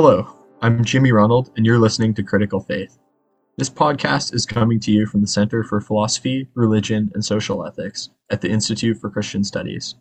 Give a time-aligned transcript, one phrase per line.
[0.00, 3.00] Hello, I'm Jimmy Ronald, and you're listening to Critical Faith.
[3.56, 8.10] This podcast is coming to you from the Center for Philosophy, Religion, and Social Ethics
[8.30, 9.96] at the Institute for Christian Studies.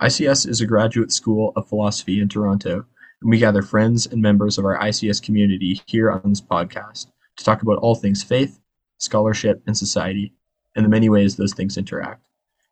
[0.00, 2.86] ICS is a graduate school of philosophy in Toronto,
[3.20, 7.44] and we gather friends and members of our ICS community here on this podcast to
[7.44, 8.58] talk about all things faith,
[8.96, 10.32] scholarship, and society,
[10.74, 12.24] and the many ways those things interact.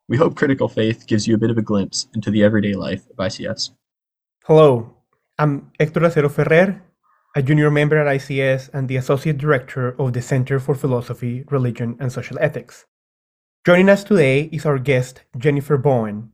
[0.08, 3.02] We hope Critical Faith gives you a bit of a glimpse into the everyday life
[3.10, 3.72] of ICS.
[4.46, 5.01] Hello,
[5.38, 6.82] I'm Hector Acero Ferrer,
[7.34, 11.96] a junior member at ICS and the Associate Director of the Center for Philosophy, Religion,
[11.98, 12.84] and Social Ethics.
[13.64, 16.32] Joining us today is our guest, Jennifer Bowen,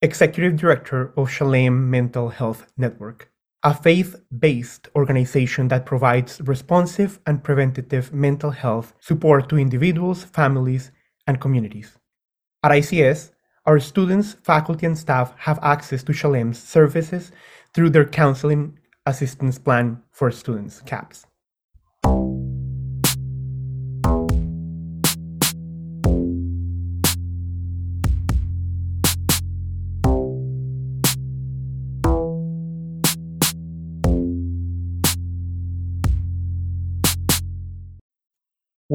[0.00, 3.32] Executive Director of Shalem Mental Health Network,
[3.64, 10.92] a faith based organization that provides responsive and preventative mental health support to individuals, families,
[11.26, 11.98] and communities.
[12.62, 13.32] At ICS,
[13.66, 17.32] our students, faculty, and staff have access to Shalem's services
[17.74, 21.26] through their Counseling Assistance Plan for Students, CAPS.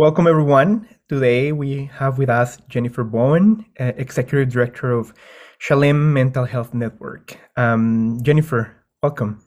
[0.02, 0.89] Welcome, everyone.
[1.09, 5.13] Today we have with us Jennifer Bowen, uh, Executive Director of
[5.59, 7.38] Shalem Mental Health Network.
[7.55, 9.45] Um, Jennifer, welcome.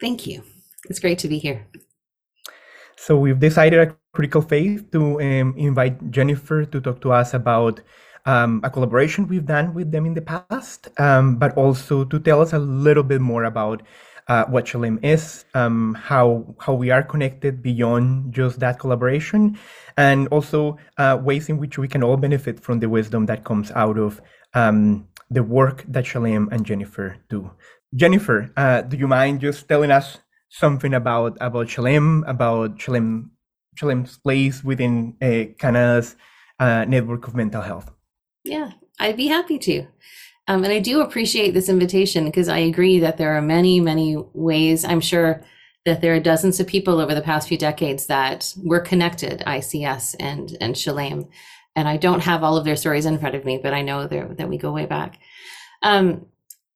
[0.00, 0.42] Thank you.
[0.90, 1.68] It's great to be here.
[2.96, 7.80] So, we've decided at Critical Faith to um, invite Jennifer to talk to us about
[8.24, 12.40] um, a collaboration we've done with them in the past, um, but also to tell
[12.40, 13.84] us a little bit more about
[14.28, 19.58] uh, what Shalem is, um, how how we are connected beyond just that collaboration,
[19.96, 23.70] and also uh, ways in which we can all benefit from the wisdom that comes
[23.72, 24.20] out of
[24.54, 27.50] um, the work that Shalem and Jennifer do.
[27.94, 33.30] Jennifer, uh, do you mind just telling us something about about Shalem, about Shalem,
[33.76, 36.16] Shalem's place within uh, Canada's
[36.58, 37.90] uh, network of mental health?
[38.44, 39.86] Yeah, I'd be happy to.
[40.48, 44.16] Um, and I do appreciate this invitation because I agree that there are many, many
[44.32, 44.84] ways.
[44.84, 45.42] I'm sure
[45.84, 50.16] that there are dozens of people over the past few decades that were connected, ICS
[50.20, 51.28] and and Shalem.
[51.74, 54.06] And I don't have all of their stories in front of me, but I know
[54.06, 55.18] that we go way back.
[55.82, 56.26] Um,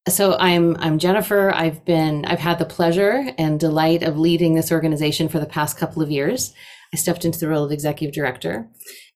[0.08, 1.52] so I'm I'm Jennifer.
[1.54, 5.76] I've been I've had the pleasure and delight of leading this organization for the past
[5.76, 6.52] couple of years.
[6.92, 8.68] I stepped into the role of executive director,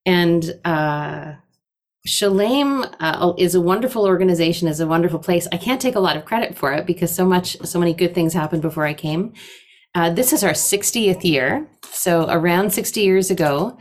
[0.06, 1.34] and uh,
[2.06, 5.48] Shalem uh, is a wonderful organization, is a wonderful place.
[5.52, 8.14] I can't take a lot of credit for it because so much, so many good
[8.14, 9.32] things happened before I came.
[9.94, 13.78] Uh, this is our 60th year, so around 60 years ago,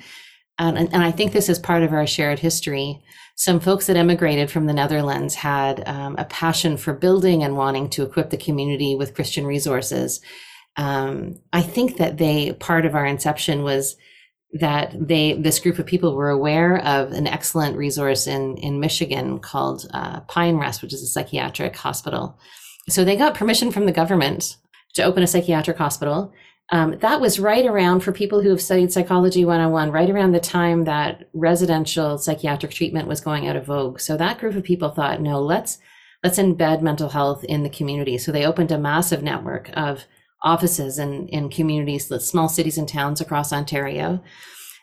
[0.57, 3.03] and, and I think this is part of our shared history.
[3.35, 7.89] Some folks that emigrated from the Netherlands had um, a passion for building and wanting
[7.89, 10.21] to equip the community with Christian resources.
[10.77, 13.97] Um, I think that they part of our inception was
[14.53, 19.39] that they this group of people were aware of an excellent resource in in Michigan
[19.39, 22.37] called uh, Pine Rest, which is a psychiatric hospital.
[22.89, 24.57] So they got permission from the government
[24.93, 26.33] to open a psychiatric hospital.
[26.71, 30.39] Um, that was right around for people who have studied psychology 101, right around the
[30.39, 33.99] time that residential psychiatric treatment was going out of vogue.
[33.99, 35.79] So that group of people thought, no, let's
[36.23, 38.17] let's embed mental health in the community.
[38.17, 40.05] So they opened a massive network of
[40.43, 44.21] offices in, in communities, the small cities and towns across Ontario.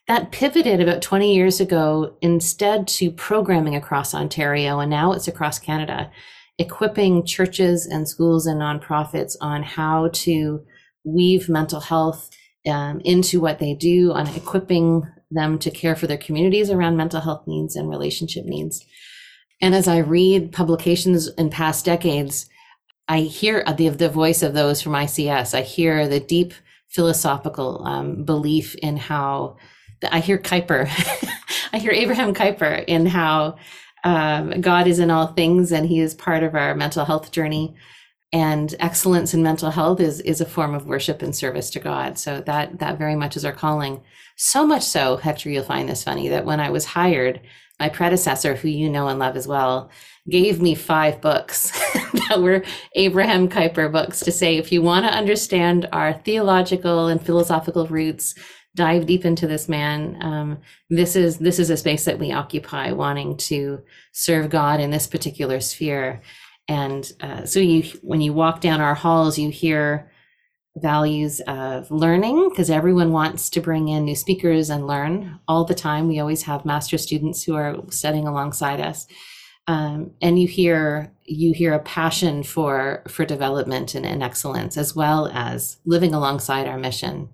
[0.09, 5.59] That pivoted about 20 years ago instead to programming across Ontario, and now it's across
[5.59, 6.11] Canada,
[6.59, 10.65] equipping churches and schools and nonprofits on how to
[11.05, 12.31] weave mental health
[12.67, 17.21] um, into what they do, on equipping them to care for their communities around mental
[17.21, 18.85] health needs and relationship needs.
[19.63, 22.50] And as I read publications in past decades,
[23.11, 25.53] I hear the, the voice of those from ICS.
[25.53, 26.55] I hear the deep
[26.87, 29.57] philosophical um, belief in how
[30.13, 30.89] I hear Kuyper.
[31.73, 33.57] I hear Abraham Kuyper in how
[34.05, 37.75] um, God is in all things and he is part of our mental health journey.
[38.33, 42.17] And excellence in mental health is, is a form of worship and service to God.
[42.17, 44.03] So that, that very much is our calling.
[44.37, 47.41] So much so, Hector, you'll find this funny, that when I was hired,
[47.81, 49.91] my predecessor, who you know and love as well,
[50.31, 51.71] gave me five books
[52.29, 52.63] that were
[52.95, 58.35] Abraham Kuyper books to say, if you want to understand our theological and philosophical roots,
[58.77, 60.17] dive deep into this man.
[60.23, 63.81] Um, this is this is a space that we occupy, wanting to
[64.13, 66.23] serve God in this particular sphere.
[66.69, 70.11] And uh, so, you when you walk down our halls, you hear
[70.77, 75.75] values of learning because everyone wants to bring in new speakers and learn all the
[75.75, 76.07] time.
[76.07, 79.07] We always have master students who are studying alongside us
[79.71, 84.97] um, and you hear you hear a passion for for development and, and excellence as
[84.97, 87.29] well as living alongside our mission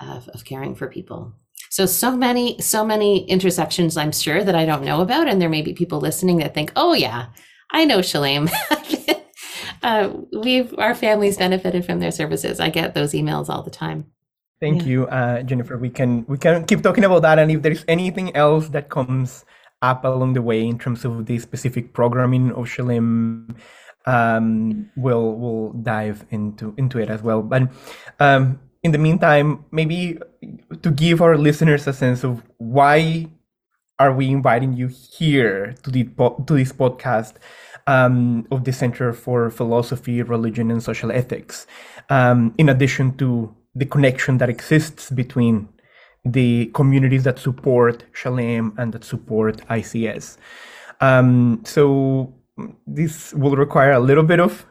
[0.00, 1.32] of, of caring for people.
[1.70, 5.48] So so many so many intersections i'm sure that i don't know about and there
[5.56, 7.26] may be people listening that think oh yeah
[7.70, 8.48] i know shalem.
[9.82, 10.10] Uh,
[10.44, 12.60] we've our families benefited from their services.
[12.60, 14.04] I get those emails all the time.
[14.60, 14.88] Thank Yeah.
[14.92, 15.78] you uh, jennifer.
[15.78, 19.44] We can we can keep talking about that and if there's anything else that comes
[19.82, 23.56] up along the way in terms of the specific programming of Shalem,
[24.06, 27.42] um, we'll we'll dive into into it as well.
[27.42, 27.70] But
[28.18, 30.18] um, in the meantime, maybe
[30.82, 33.28] to give our listeners a sense of why
[33.98, 36.04] are we inviting you here to the
[36.46, 37.34] to this podcast
[37.86, 41.66] um, of the Center for Philosophy, Religion, and Social Ethics,
[42.08, 45.68] um, in addition to the connection that exists between
[46.24, 50.36] the communities that support Shalem and that support ICS.
[51.00, 52.34] Um, so
[52.86, 54.66] this will require a little bit of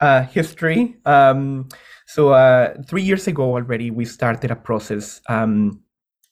[0.00, 0.96] uh, history.
[1.04, 1.68] Um,
[2.06, 5.82] so uh, three years ago already, we started a process um,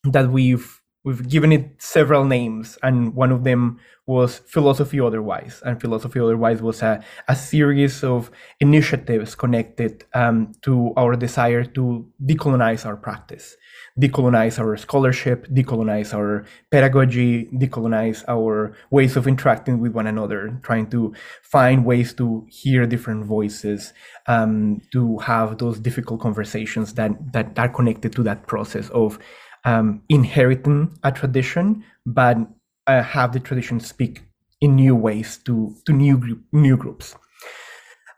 [0.04, 5.62] that we've we've given it several names, and one of them was Philosophy Otherwise.
[5.64, 8.30] And Philosophy Otherwise was a, a series of
[8.60, 13.56] initiatives connected um, to our desire to decolonize our practice
[13.98, 20.88] decolonize our scholarship, decolonize our pedagogy, decolonize our ways of interacting with one another, trying
[20.90, 23.92] to find ways to hear different voices,
[24.26, 29.18] um, to have those difficult conversations that that are connected to that process of
[29.66, 32.38] um, inheriting a tradition, but
[32.86, 34.22] uh, have the tradition speak
[34.62, 37.14] in new ways to to new group, new groups.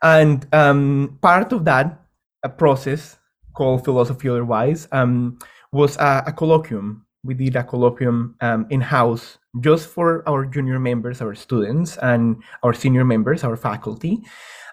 [0.01, 1.99] And um, part of that
[2.43, 3.17] a process
[3.53, 5.37] called philosophy otherwise um,
[5.71, 7.01] was a, a, colloquium.
[7.23, 12.41] We did a colloquium um, in house just for our junior members, our students, and
[12.63, 14.21] our senior members, our faculty,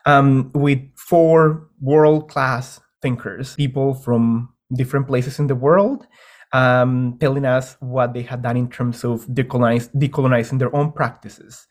[0.05, 6.07] um, with four world class thinkers, people from different places in the world,
[6.53, 11.67] um, telling us what they had done in terms of decolonize, decolonizing their own practices.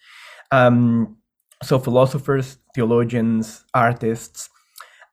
[0.52, 1.18] Um,
[1.64, 4.50] so, philosophers, theologians, artists,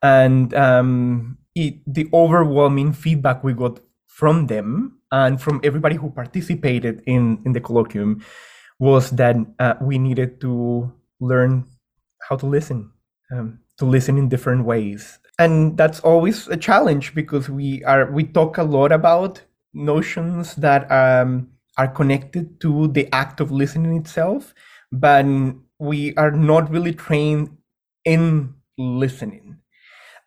[0.02, 7.02] and um, it, the overwhelming feedback we got from them and from everybody who participated
[7.06, 8.22] in, in the colloquium
[8.78, 11.64] was that uh, we needed to learn
[12.28, 12.90] how to listen,
[13.32, 15.18] um, to listen in different ways.
[15.38, 19.42] And that's always a challenge because we are we talk a lot about
[19.74, 21.48] notions that um,
[21.78, 24.54] are connected to the act of listening itself,
[24.90, 25.26] but
[25.78, 27.56] we are not really trained
[28.04, 29.58] in listening.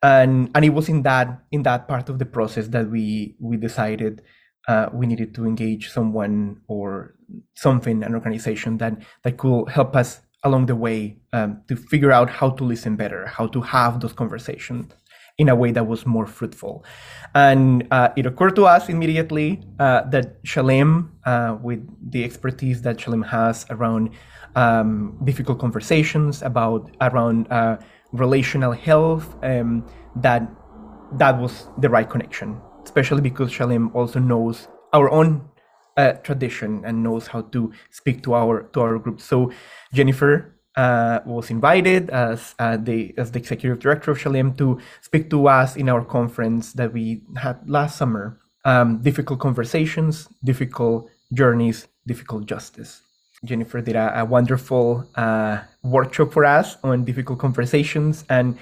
[0.04, 3.58] And and it was in that in that part of the process that we we
[3.58, 4.22] decided
[4.68, 7.16] uh, we needed to engage someone or
[7.56, 12.30] something an organization that that could help us along the way um, to figure out
[12.30, 14.94] how to listen better how to have those conversations
[15.38, 16.86] in a way that was more fruitful.
[17.34, 23.00] And uh, it occurred to us immediately uh, that shalem uh, with the expertise that
[23.00, 24.12] shalem has around
[24.56, 27.78] um, difficult conversations about around uh,
[28.14, 30.50] relational health um, that
[31.18, 35.42] that was the right connection especially because shalem also knows our own
[35.98, 39.20] uh, tradition and knows how to speak to our to our group.
[39.20, 39.52] So
[39.94, 45.30] jennifer uh, was invited as uh, the as the executive director of shalem to speak
[45.30, 51.88] to us in our conference that we had last summer um, difficult conversations difficult journeys
[52.06, 53.02] difficult justice
[53.46, 58.58] Jennifer did a, a wonderful uh, workshop for us on difficult conversations, and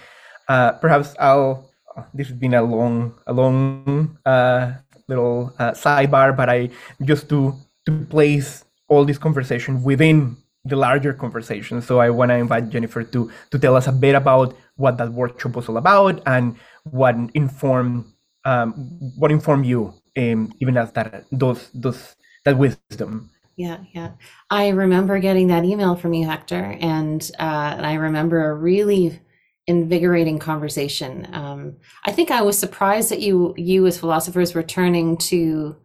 [0.48, 1.70] uh, perhaps I'll.
[2.14, 4.74] This has been a long, a long uh,
[5.08, 6.70] little uh, sidebar, but I
[7.04, 7.54] just to
[7.86, 11.82] to place all this conversation within the larger conversation.
[11.82, 15.12] So I want to invite Jennifer to to tell us a bit about what that
[15.12, 18.06] workshop was all about and what informed
[18.46, 18.74] um,
[19.18, 22.16] what informed you, um, even as that those those
[22.46, 24.12] that wisdom yeah, yeah.
[24.50, 29.20] I remember getting that email from you, Hector, and uh, I remember a really
[29.68, 31.28] invigorating conversation.
[31.32, 35.76] Um, I think I was surprised that you you as philosophers were turning to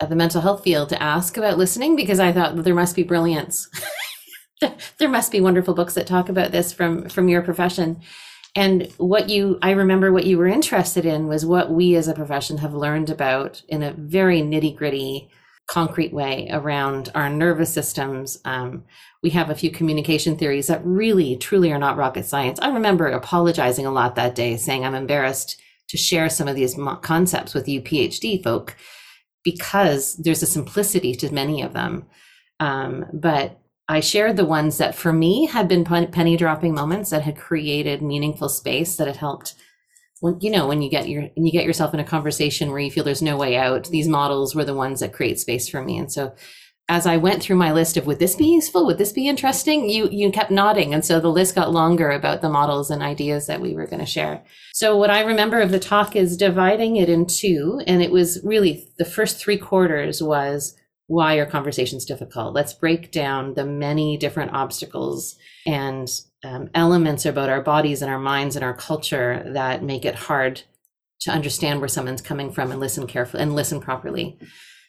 [0.00, 3.02] uh, the mental health field to ask about listening because I thought there must be
[3.02, 3.68] brilliance.
[4.98, 8.00] there must be wonderful books that talk about this from from your profession.
[8.54, 12.14] And what you, I remember what you were interested in was what we as a
[12.14, 15.30] profession have learned about in a very nitty gritty
[15.66, 18.38] concrete way around our nervous systems.
[18.44, 18.84] Um,
[19.22, 22.58] we have a few communication theories that really, truly are not rocket science.
[22.60, 26.76] I remember apologizing a lot that day, saying I'm embarrassed to share some of these
[27.00, 28.76] concepts with you PhD folk
[29.44, 32.04] because there's a simplicity to many of them.
[32.60, 37.22] Um, but I shared the ones that for me had been penny dropping moments that
[37.22, 39.54] had created meaningful space that had helped.
[40.20, 42.90] When you know when you get your you get yourself in a conversation where you
[42.90, 45.98] feel there's no way out these models were the ones that create space for me.
[45.98, 46.34] And so
[46.88, 49.88] as I went through my list of would this be useful, would this be interesting,
[49.88, 53.46] you you kept nodding, and so the list got longer about the models and ideas
[53.46, 54.42] that we were going to share.
[54.74, 58.40] So what I remember of the talk is dividing it in two, and it was
[58.44, 60.76] really the first three quarters was
[61.12, 62.54] why are conversations difficult?
[62.54, 66.08] Let's break down the many different obstacles and
[66.42, 70.62] um, elements about our bodies and our minds and our culture that make it hard
[71.20, 74.38] to understand where someone's coming from and listen carefully and listen properly.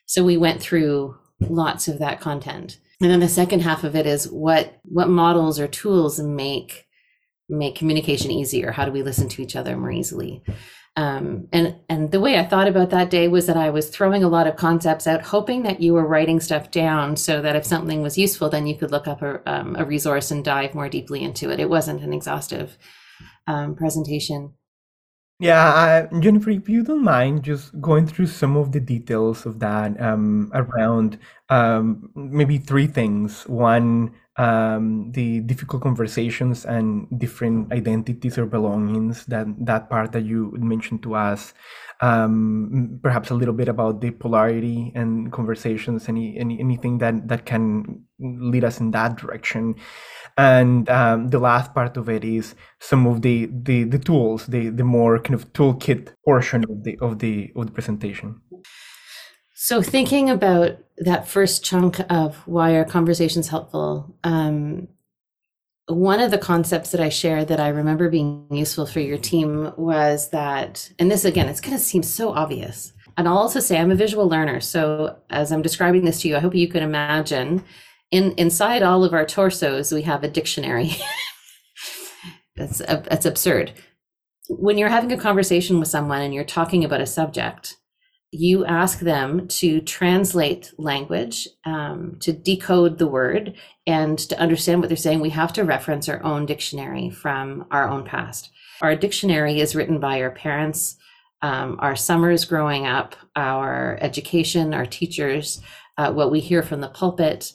[0.06, 2.80] So we went through lots of that content.
[3.02, 6.88] And then the second half of it is what what models or tools make
[7.50, 8.72] make communication easier?
[8.72, 10.42] How do we listen to each other more easily?
[10.96, 14.24] Um, and and the way I thought about that day was that I was throwing
[14.24, 17.66] a lot of concepts out, hoping that you were writing stuff down so that if
[17.66, 20.90] something was useful, then you could look up a, um, a resource and dive more
[20.90, 21.60] deeply into it.
[21.60, 22.78] It wasn't an exhaustive
[23.48, 24.54] um, presentation.
[25.40, 29.60] Yeah, uh, Jennifer, if you don't mind just going through some of the details of
[29.60, 31.18] that um, around
[31.50, 33.44] um, maybe three things.
[33.48, 40.54] One, um, the difficult conversations and different identities or belongings, that, that part that you
[40.58, 41.54] mentioned to us.
[42.02, 47.46] Um, perhaps a little bit about the polarity and conversations, any, any anything that, that
[47.46, 49.76] can lead us in that direction
[50.38, 54.70] and um, the last part of it is some of the the, the tools the
[54.70, 58.42] the more kind of toolkit portion of the of the of the presentation
[59.64, 64.88] so thinking about that first chunk of why are conversations helpful um,
[65.88, 69.74] one of the concepts that I shared that I remember being useful for your team
[69.76, 72.94] was that, and this again, it's going to seem so obvious.
[73.18, 74.62] And I'll also say I'm a visual learner.
[74.62, 77.64] So as I'm describing this to you, I hope you can imagine
[78.12, 80.92] in inside all of our torsos we have a dictionary
[82.56, 83.74] that's that's absurd
[84.50, 87.78] when you're having a conversation with someone and you're talking about a subject
[88.34, 94.90] you ask them to translate language um, to decode the word and to understand what
[94.90, 98.50] they're saying we have to reference our own dictionary from our own past.
[98.82, 100.98] Our dictionary is written by our parents.
[101.42, 105.62] Um, our summers growing up our education our teachers
[105.98, 107.54] uh, what we hear from the pulpit.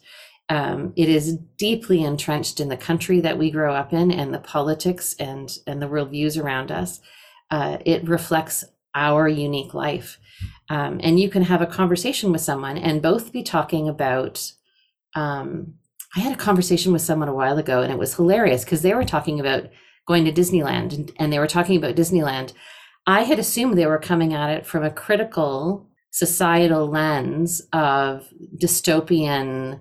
[0.48, 4.38] Um, it is deeply entrenched in the country that we grow up in and the
[4.38, 7.00] politics and and the worldviews around us.
[7.50, 10.18] Uh, it reflects our unique life,
[10.70, 14.52] um, and you can have a conversation with someone and both be talking about.
[15.14, 15.74] Um,
[16.16, 18.94] I had a conversation with someone a while ago, and it was hilarious because they
[18.94, 19.68] were talking about
[20.06, 22.52] going to Disneyland, and, and they were talking about Disneyland.
[23.06, 28.26] I had assumed they were coming at it from a critical societal lens of
[28.60, 29.80] dystopian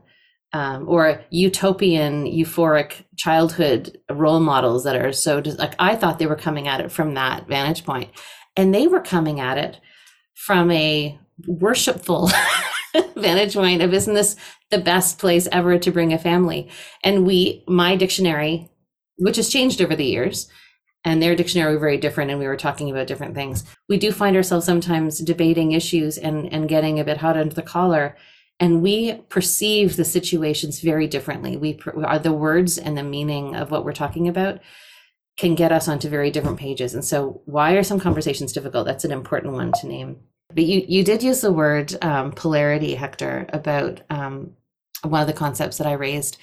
[0.54, 6.26] um, or utopian, euphoric childhood role models that are so just like I thought they
[6.26, 8.10] were coming at it from that vantage point,
[8.56, 9.80] and they were coming at it
[10.46, 11.18] from a
[11.48, 12.30] worshipful
[13.16, 14.36] vantage point of isn't this
[14.70, 16.70] the best place ever to bring a family?
[17.04, 18.70] And we, my dictionary,
[19.18, 20.48] which has changed over the years,
[21.04, 23.64] and their dictionary were very different, and we were talking about different things.
[23.90, 27.62] We do find ourselves sometimes debating issues and and getting a bit hot under the
[27.62, 28.16] collar
[28.60, 33.72] and we perceive the situations very differently we are the words and the meaning of
[33.72, 34.60] what we're talking about
[35.38, 36.94] can get us onto very different pages.
[36.94, 38.86] And so why are some conversations difficult?
[38.86, 40.18] That's an important one to name.
[40.54, 44.54] But you you did use the word um, polarity hector about um,
[45.04, 46.38] one of the concepts that i raised.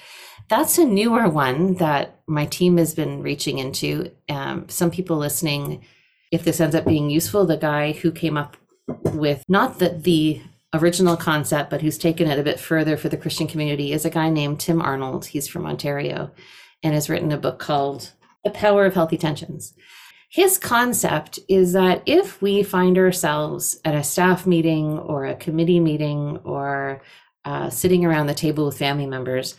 [0.48, 4.12] That's a newer one that my team has been reaching into.
[4.28, 5.84] Um, some people listening
[6.30, 8.56] if this ends up being useful the guy who came up
[9.04, 10.42] with not the the
[10.74, 14.10] original concept, but who's taken it a bit further for the Christian community, is a
[14.10, 15.26] guy named Tim Arnold.
[15.26, 16.32] He's from Ontario
[16.82, 18.12] and has written a book called
[18.44, 19.74] The Power of Healthy Tensions.
[20.30, 25.80] His concept is that if we find ourselves at a staff meeting or a committee
[25.80, 27.02] meeting or
[27.44, 29.54] uh, sitting around the table with family members,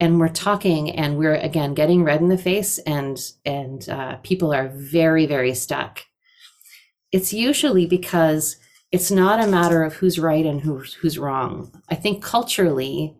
[0.00, 4.52] and we're talking and we're again getting red in the face and and uh, people
[4.52, 6.04] are very very stuck
[7.14, 8.56] it's usually because
[8.90, 11.70] it's not a matter of who's right and who's who's wrong.
[11.88, 13.14] I think culturally,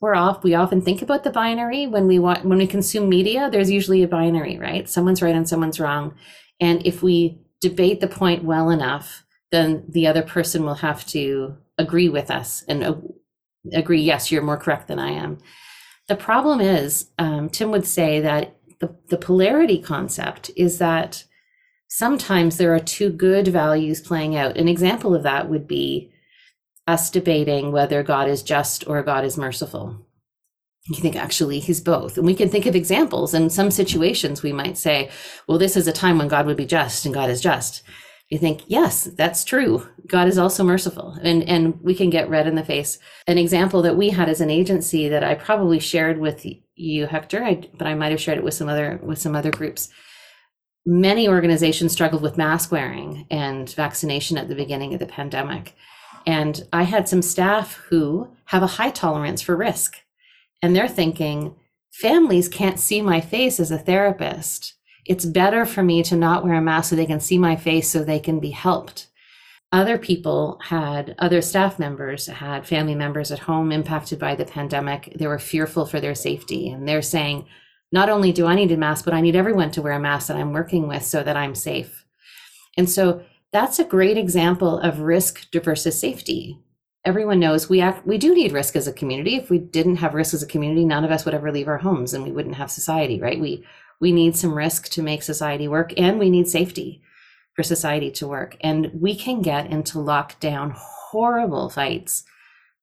[0.00, 0.42] we're off.
[0.42, 3.50] We often think about the binary when we want when we consume media.
[3.50, 4.88] There's usually a binary, right?
[4.88, 6.14] Someone's right and someone's wrong,
[6.60, 11.56] and if we debate the point well enough, then the other person will have to
[11.76, 13.02] agree with us and
[13.72, 14.00] agree.
[14.00, 15.38] Yes, you're more correct than I am.
[16.08, 21.24] The problem is, um, Tim would say that the, the polarity concept is that
[21.88, 24.56] sometimes there are two good values playing out.
[24.56, 26.10] An example of that would be
[26.90, 29.84] us debating whether God is just or God is merciful.
[30.88, 32.16] you think actually he's both.
[32.16, 33.34] And we can think of examples.
[33.34, 35.10] In some situations we might say
[35.46, 37.82] well this is a time when god would be just and god is just.
[38.28, 39.86] You think yes that's true.
[40.06, 41.16] God is also merciful.
[41.22, 42.98] And and we can get red in the face.
[43.26, 47.42] An example that we had as an agency that i probably shared with you hector.
[47.50, 49.88] I, but i might have shared it with some other with some other groups.
[50.86, 55.76] Many organizations struggled with mask wearing and vaccination at the beginning of the pandemic
[56.26, 59.98] and i had some staff who have a high tolerance for risk.
[60.60, 61.54] And they're thinking
[61.92, 64.74] families can't see my face as a therapist.
[65.06, 67.88] It's better for me to not wear a mask so they can see my face
[67.88, 69.06] so they can be helped.
[69.70, 75.12] Other people had other staff members had family members at home impacted by the pandemic.
[75.14, 76.70] They were fearful for their safety.
[76.70, 77.46] And they're saying
[77.92, 80.26] not only do i need a mask but i need everyone to wear a mask
[80.28, 82.04] that i'm working with so that i'm safe.
[82.76, 86.58] And so that's a great example of risk versus safety.
[87.04, 89.36] Everyone knows we act we do need risk as a community.
[89.36, 91.78] If we didn't have risk as a community none of us would ever leave our
[91.78, 93.40] homes and we wouldn't have society right?
[93.40, 93.64] We
[94.00, 97.02] we need some risk to make society work and we need safety
[97.54, 98.56] for society to work.
[98.60, 102.24] And we can get into lockdown horrible fights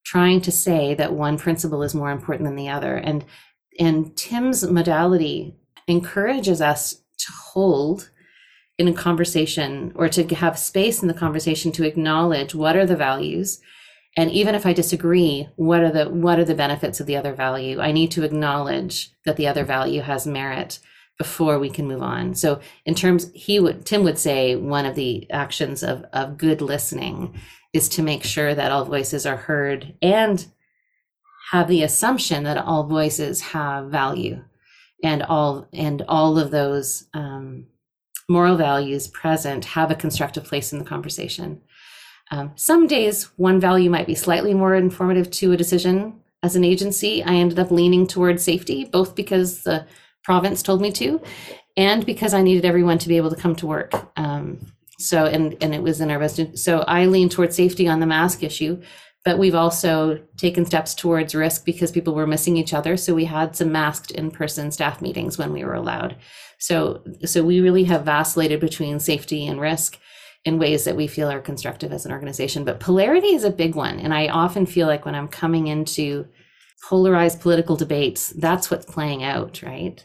[0.06, 2.96] trying to say that one principle is more important than the other.
[2.96, 3.26] And
[3.80, 5.56] and tim's modality
[5.88, 8.10] encourages us to hold
[8.78, 12.96] in a conversation or to have space in the conversation to acknowledge what are the
[12.96, 13.60] values.
[14.16, 17.34] And even if i disagree what are the what are the benefits of the other
[17.34, 17.80] value?
[17.80, 20.80] I need to acknowledge that the other value has merit
[21.18, 22.36] before we can move on.
[22.36, 26.62] So in terms he would tim would say one of the actions of of good
[26.62, 27.40] listening
[27.74, 30.46] is to make sure that all voices are heard and
[31.52, 34.44] have the assumption that all voices have value.
[35.04, 37.68] And all and all of those um,
[38.30, 41.62] moral values present have a constructive place in the conversation
[42.32, 46.20] um, some days, one value might be slightly more informative to a decision.
[46.44, 49.86] As an agency, I ended up leaning towards safety, both because the
[50.24, 51.22] province told me to,
[51.78, 53.94] and because I needed everyone to be able to come to work.
[54.18, 54.60] Um,
[55.00, 56.58] so, and and it was in our best.
[56.58, 58.82] So I leaned towards safety on the mask issue,
[59.24, 62.98] but we've also taken steps towards risk because people were missing each other.
[62.98, 66.18] So we had some masked in-person staff meetings when we were allowed.
[66.60, 70.00] So, so we really have vacillated between safety and risk
[70.46, 72.64] in ways that we feel are constructive as an organization.
[72.64, 74.00] But polarity is a big one.
[74.00, 76.28] And I often feel like when I'm coming into
[76.88, 80.02] polarized political debates, that's what's playing out, right?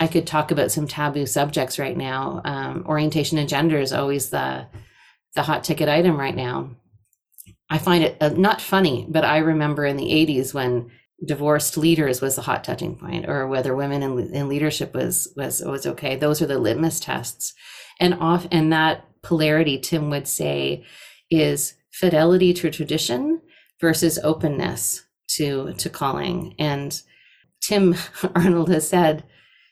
[0.00, 2.42] I could talk about some taboo subjects right now.
[2.44, 4.66] Um, orientation and gender is always the
[5.34, 6.70] the hot ticket item right now.
[7.70, 10.90] I find it uh, not funny, but I remember in the 80s when
[11.24, 15.62] divorced leaders was the hot touching point, or whether women in, in leadership was was
[15.64, 16.16] was okay.
[16.16, 17.54] Those are the litmus tests,
[18.00, 20.84] and off and that polarity, Tim would say,
[21.30, 23.40] is fidelity to tradition
[23.80, 26.54] versus openness to, to calling.
[26.58, 27.00] And
[27.60, 27.94] Tim
[28.34, 29.24] Arnold has said,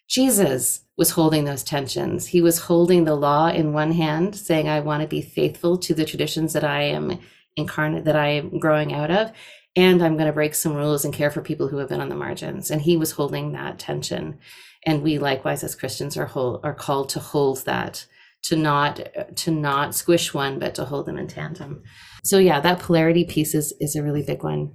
[0.08, 2.28] Jesus was holding those tensions.
[2.28, 5.94] He was holding the law in one hand, saying, I want to be faithful to
[5.94, 7.18] the traditions that I am
[7.56, 9.32] incarnate, that I am growing out of.
[9.76, 12.08] And I'm going to break some rules and care for people who have been on
[12.08, 12.70] the margins.
[12.70, 14.38] And he was holding that tension.
[14.84, 18.06] And we likewise as Christians are, hold, are called to hold that
[18.46, 19.00] to not
[19.34, 21.82] to not squish one but to hold them in tandem
[22.22, 24.72] so yeah that polarity piece is is a really big one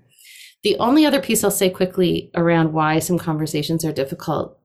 [0.64, 4.60] the only other piece i'll say quickly around why some conversations are difficult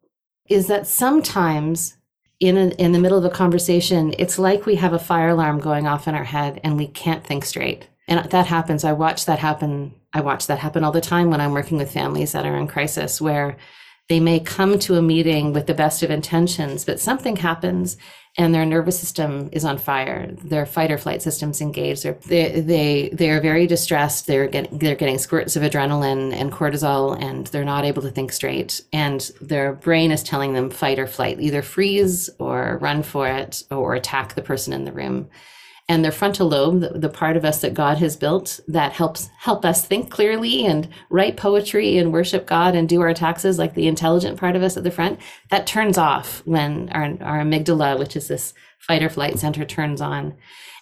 [0.49, 1.97] is that sometimes
[2.41, 5.87] in in the middle of a conversation it's like we have a fire alarm going
[5.87, 9.39] off in our head and we can't think straight and that happens i watch that
[9.39, 12.57] happen i watch that happen all the time when i'm working with families that are
[12.57, 13.57] in crisis where
[14.09, 17.97] they may come to a meeting with the best of intentions but something happens
[18.39, 20.31] and their nervous system is on fire.
[20.45, 22.03] Their fight or flight system's engaged.
[22.03, 24.27] They're, they they they are very distressed.
[24.27, 28.33] They're getting they're getting squirts of adrenaline and cortisol, and they're not able to think
[28.33, 28.83] straight.
[28.93, 33.63] And their brain is telling them fight or flight, either freeze or run for it
[33.71, 35.31] or attack the person in the room
[35.89, 39.29] and their frontal lobe the, the, part of us that god has built that helps
[39.39, 43.75] help us think clearly and write poetry and worship god and do our taxes like
[43.75, 45.19] the intelligent part of us at the front
[45.51, 50.01] that turns off when our, our amygdala which is this fight or flight center turns
[50.01, 50.37] on.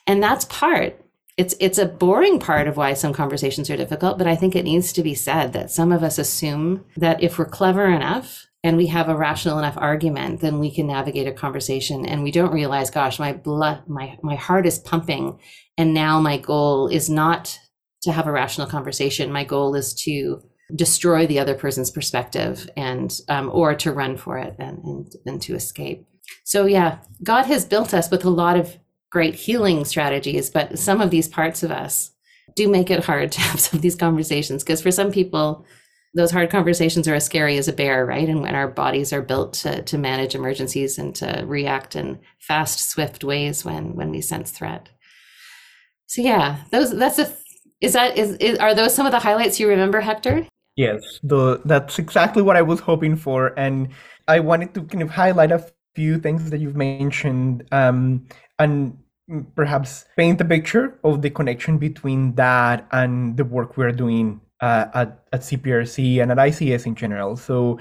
[0.06, 1.00] And that's part
[1.36, 4.62] it's it's a boring part of why some conversations are difficult but i think it
[4.62, 8.78] needs to be said that some of us assume that if we're clever enough and
[8.78, 12.52] we have a rational enough argument, then we can navigate a conversation and we don't
[12.52, 15.38] realize, gosh, my blood, my, my heart is pumping.
[15.76, 17.58] And now my goal is not
[18.02, 19.30] to have a rational conversation.
[19.30, 20.42] My goal is to
[20.74, 25.42] destroy the other person's perspective and, um, or to run for it and, and, and
[25.42, 26.06] to escape.
[26.44, 28.78] So yeah, God has built us with a lot of
[29.12, 32.12] great healing strategies, but some of these parts of us
[32.56, 35.66] do make it hard to have some of these conversations because for some people,
[36.14, 38.28] those hard conversations are as scary as a bear, right?
[38.28, 42.88] And when our bodies are built to, to manage emergencies and to react in fast,
[42.88, 44.88] swift ways when when we sense threat.
[46.06, 47.34] So yeah, those that's a
[47.80, 50.46] is that is, is are those some of the highlights you remember, Hector?
[50.76, 53.88] Yes, the that's exactly what I was hoping for, and
[54.28, 58.26] I wanted to kind of highlight a few things that you've mentioned, um,
[58.58, 58.96] and
[59.54, 64.86] perhaps paint a picture of the connection between that and the work we're doing uh,
[64.94, 67.36] at, at CPRSE and at ICS in general.
[67.36, 67.78] So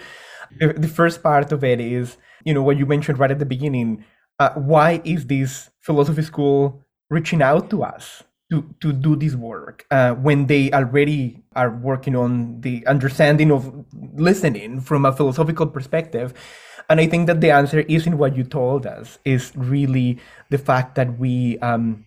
[0.59, 3.45] the, the, first part of it is, you know, what you mentioned right at the
[3.45, 4.03] beginning.
[4.39, 9.85] Uh, why is this philosophy school reaching out to us to, to do this work
[9.91, 16.33] uh, when they already are working on the understanding of listening from a philosophical perspective?
[16.89, 20.95] And I think that the answer isn't what you told us, is really the fact
[20.95, 22.05] that we um,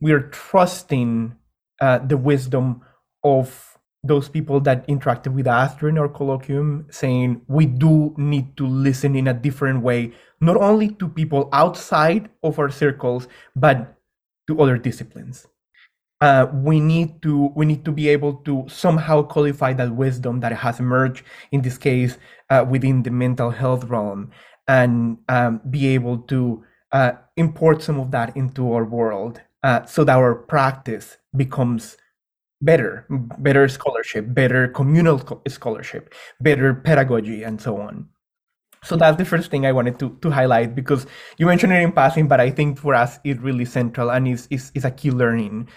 [0.00, 1.36] we are trusting
[1.80, 2.82] uh, the wisdom
[3.22, 3.75] of
[4.06, 9.14] those people that interacted with us during our colloquium saying we do need to listen
[9.16, 13.96] in a different way not only to people outside of our circles but
[14.46, 15.46] to other disciplines.
[16.20, 20.52] Uh, we need to we need to be able to somehow qualify that wisdom that
[20.52, 22.16] has emerged in this case
[22.48, 24.30] uh, within the mental health realm
[24.66, 30.04] and um, be able to uh, import some of that into our world uh, so
[30.04, 31.98] that our practice becomes
[32.60, 38.08] better, better scholarship, better communal scholarship, better pedagogy, and so on.
[38.84, 41.06] So that's the first thing I wanted to, to highlight because
[41.38, 44.46] you mentioned it in passing, but I think for us it's really central and is,
[44.50, 45.68] is, is a key learning.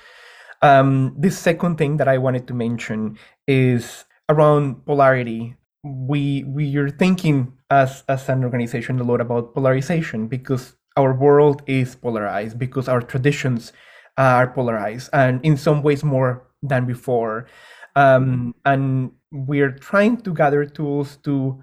[0.61, 5.55] Um, the second thing that I wanted to mention is around polarity.
[5.83, 11.63] We we are thinking as as an organization a lot about polarization because our world
[11.65, 13.71] is polarized because our traditions
[14.17, 17.47] are polarized and in some ways more than before.
[17.95, 21.61] Um, and we're trying to gather tools to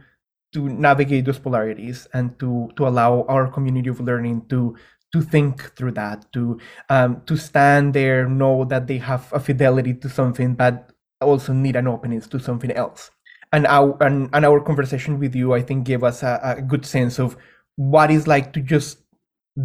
[0.52, 4.76] to navigate those polarities and to to allow our community of learning to
[5.12, 6.59] to think through that, to
[6.90, 11.76] um, to stand there, know that they have a fidelity to something, but also need
[11.76, 13.11] an openness to something else.
[13.52, 16.85] And our and, and our conversation with you, I think, gave us a, a good
[16.85, 17.37] sense of
[17.76, 18.98] what it's like to just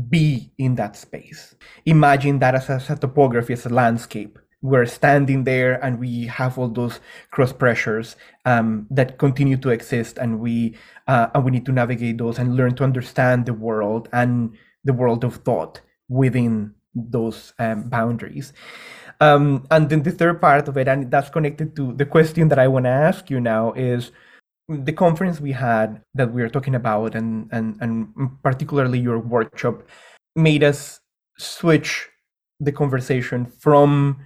[0.09, 1.55] be in that space.
[1.85, 6.27] Imagine that as a, as a topography, as a landscape, we're standing there and we
[6.27, 6.99] have all those
[7.31, 10.75] cross pressures um, that continue to exist and we
[11.07, 14.93] uh, and we need to navigate those and learn to understand the world and the
[14.93, 18.53] world of thought within those um, boundaries.
[19.19, 22.57] Um, and then the third part of it and that's connected to the question that
[22.57, 24.11] i want to ask you now is
[24.67, 28.07] the conference we had that we are talking about and and and
[28.41, 29.83] particularly your workshop
[30.35, 31.01] made us
[31.37, 32.09] switch
[32.59, 34.17] the conversation from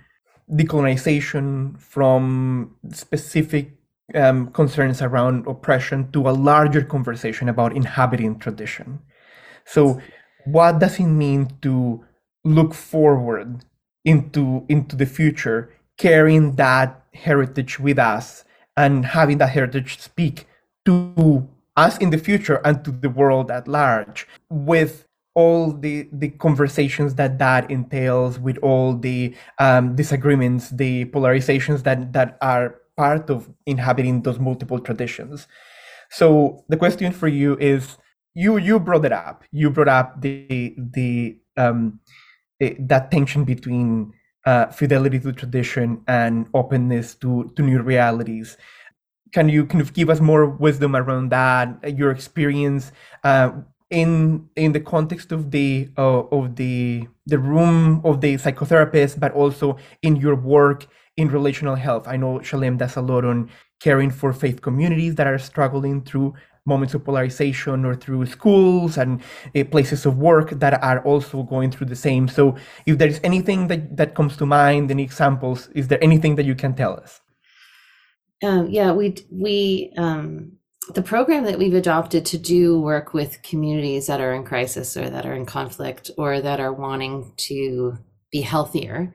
[0.51, 3.73] decolonization from specific
[4.13, 8.99] um, concerns around oppression to a larger conversation about inhabiting tradition.
[9.65, 9.99] So,
[10.45, 12.05] what does it mean to
[12.43, 13.65] look forward
[14.03, 18.45] into into the future, carrying that heritage with us
[18.77, 20.47] and having that heritage speak
[20.85, 26.29] to us in the future and to the world at large with all the the
[26.29, 33.29] conversations that that entails with all the um, disagreements the polarizations that that are part
[33.29, 35.47] of inhabiting those multiple traditions.
[36.09, 37.97] So the question for you is
[38.33, 39.43] you you brought it up.
[39.51, 41.99] You brought up the the um
[42.61, 44.13] eh, that tension between
[44.45, 48.57] uh, fidelity to tradition and openness to to new realities.
[49.33, 52.91] Can you kind of give us more wisdom around that your experience
[53.23, 53.51] uh,
[53.89, 59.31] in in the context of the uh, of the the room of the psychotherapist, but
[59.33, 62.07] also in your work in relational health.
[62.07, 66.33] I know Shalem does a lot on caring for faith communities that are struggling through
[66.65, 69.21] moments of polarization or through schools and
[69.55, 72.27] uh, places of work that are also going through the same.
[72.27, 76.35] So, if there is anything that that comes to mind, any examples, is there anything
[76.35, 77.21] that you can tell us?
[78.43, 80.53] Um, yeah, we we um,
[80.93, 85.09] the program that we've adopted to do work with communities that are in crisis or
[85.09, 87.97] that are in conflict or that are wanting to
[88.31, 89.13] be healthier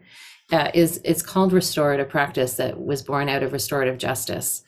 [0.53, 4.63] uh, is it's called restorative practice that was born out of restorative justice.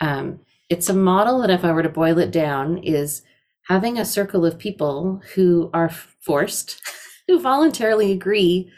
[0.00, 3.22] Um, it's a model that if i were to boil it down is
[3.68, 6.80] having a circle of people who are forced
[7.26, 8.70] who voluntarily agree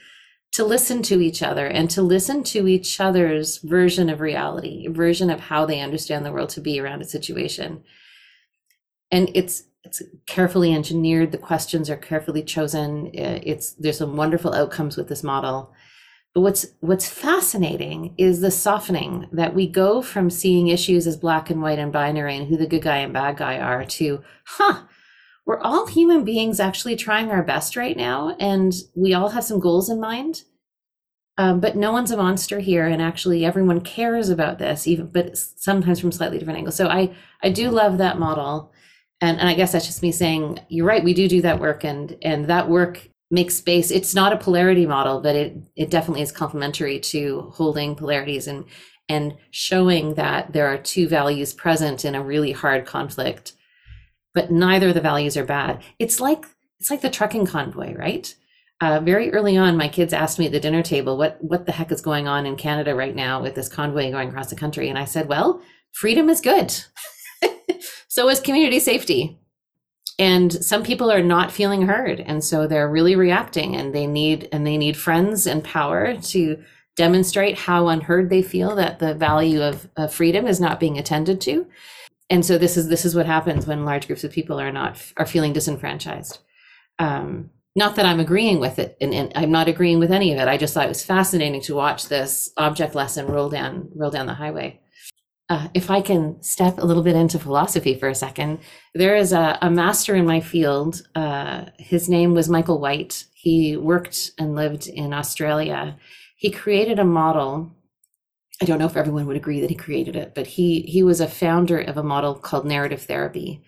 [0.53, 5.31] to listen to each other and to listen to each other's version of reality, version
[5.31, 7.83] of how they understand the world to be around a situation.
[9.11, 11.33] And it's it's carefully engineered.
[11.33, 13.11] The questions are carefully chosen.
[13.15, 15.73] It's there's some wonderful outcomes with this model.
[16.35, 21.51] But what's what's fascinating is the softening that we go from seeing issues as black
[21.51, 24.83] and white and binary and who the good guy and bad guy are to, huh,
[25.51, 29.59] we're all human beings actually trying our best right now, and we all have some
[29.59, 30.45] goals in mind.
[31.39, 35.37] Um, but no one's a monster here, and actually everyone cares about this, even but
[35.37, 36.77] sometimes from slightly different angles.
[36.77, 38.71] So I I do love that model,
[39.21, 41.03] and and I guess that's just me saying you're right.
[41.03, 44.87] We do do that work, and and that work makes space it's not a polarity
[44.87, 48.65] model but it it definitely is complementary to holding polarities and
[49.09, 53.53] and showing that there are two values present in a really hard conflict
[54.35, 55.83] but neither of the values are bad.
[55.99, 56.47] It's like
[56.79, 58.35] it's like the trucking convoy right?
[58.83, 61.73] Uh, very early on my kids asked me at the dinner table what what the
[61.73, 64.89] heck is going on in canada right now with this convoy going across the country?
[64.89, 65.61] And i said well
[65.93, 66.75] freedom is good.
[68.11, 69.39] So is community safety.
[70.19, 74.49] And some people are not feeling heard and so they're really reacting and they need
[74.53, 76.63] and they need friends and power to
[76.97, 81.41] demonstrate how unheard they feel that the value of, of freedom is not being attended
[81.43, 81.67] to
[82.31, 85.01] and so this is this is what happens when large groups of people are not
[85.17, 86.39] are feeling disenfranchised
[86.99, 90.39] um, not that i'm agreeing with it and, and, i'm not agreeing with any of
[90.39, 94.11] it i just thought it was fascinating to watch this object lesson roll down roll
[94.11, 94.81] down the highway
[95.51, 98.61] uh, if I can step a little bit into philosophy for a second,
[98.95, 101.03] there is a, a master in my field.
[101.17, 103.25] Uh, his name was Michael White.
[103.35, 105.99] He worked and lived in Australia.
[106.37, 107.75] He created a model.
[108.63, 111.21] I don't know if everyone would agree that he created it, but he he was
[111.21, 113.63] a founder of a model called narrative therapy.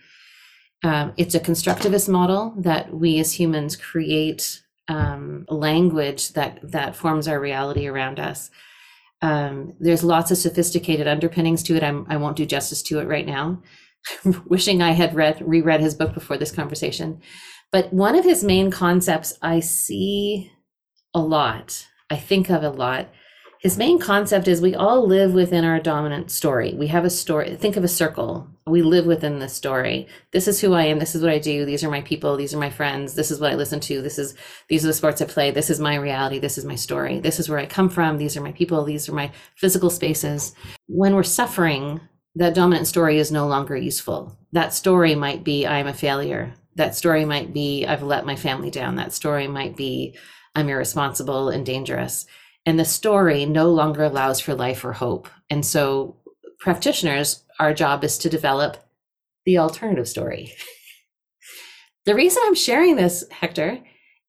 [0.84, 7.28] Um, it's a constructivist model that we as humans create um, language that that forms
[7.28, 8.50] our reality around us
[9.22, 11.84] um, there's lots of sophisticated underpinnings to it.
[11.84, 13.62] I'm, I won't do justice to it right now.
[14.46, 17.20] Wishing I had read reread his book before this conversation.
[17.70, 20.52] But one of his main concepts I see
[21.14, 23.08] a lot, I think of a lot,
[23.62, 26.74] his main concept is we all live within our dominant story.
[26.74, 27.54] We have a story.
[27.54, 28.48] Think of a circle.
[28.66, 30.08] We live within the story.
[30.32, 30.98] This is who I am.
[30.98, 31.64] This is what I do.
[31.64, 32.36] These are my people.
[32.36, 33.14] These are my friends.
[33.14, 34.02] This is what I listen to.
[34.02, 34.34] This is
[34.66, 35.52] these are the sports I play.
[35.52, 36.40] This is my reality.
[36.40, 37.20] This is my story.
[37.20, 38.18] This is where I come from.
[38.18, 38.82] These are my people.
[38.82, 40.56] These are my physical spaces.
[40.88, 42.00] When we're suffering,
[42.34, 44.36] that dominant story is no longer useful.
[44.50, 46.52] That story might be I'm a failure.
[46.74, 48.96] That story might be I've let my family down.
[48.96, 50.16] That story might be
[50.56, 52.26] I'm irresponsible and dangerous
[52.64, 55.28] and the story no longer allows for life or hope.
[55.50, 56.16] And so,
[56.60, 58.76] practitioners, our job is to develop
[59.44, 60.52] the alternative story.
[62.06, 63.80] the reason I'm sharing this, Hector,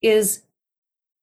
[0.02, 0.42] is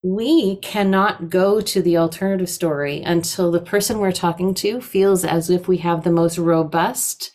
[0.02, 5.50] we cannot go to the alternative story until the person we're talking to feels as
[5.50, 7.32] if we have the most robust,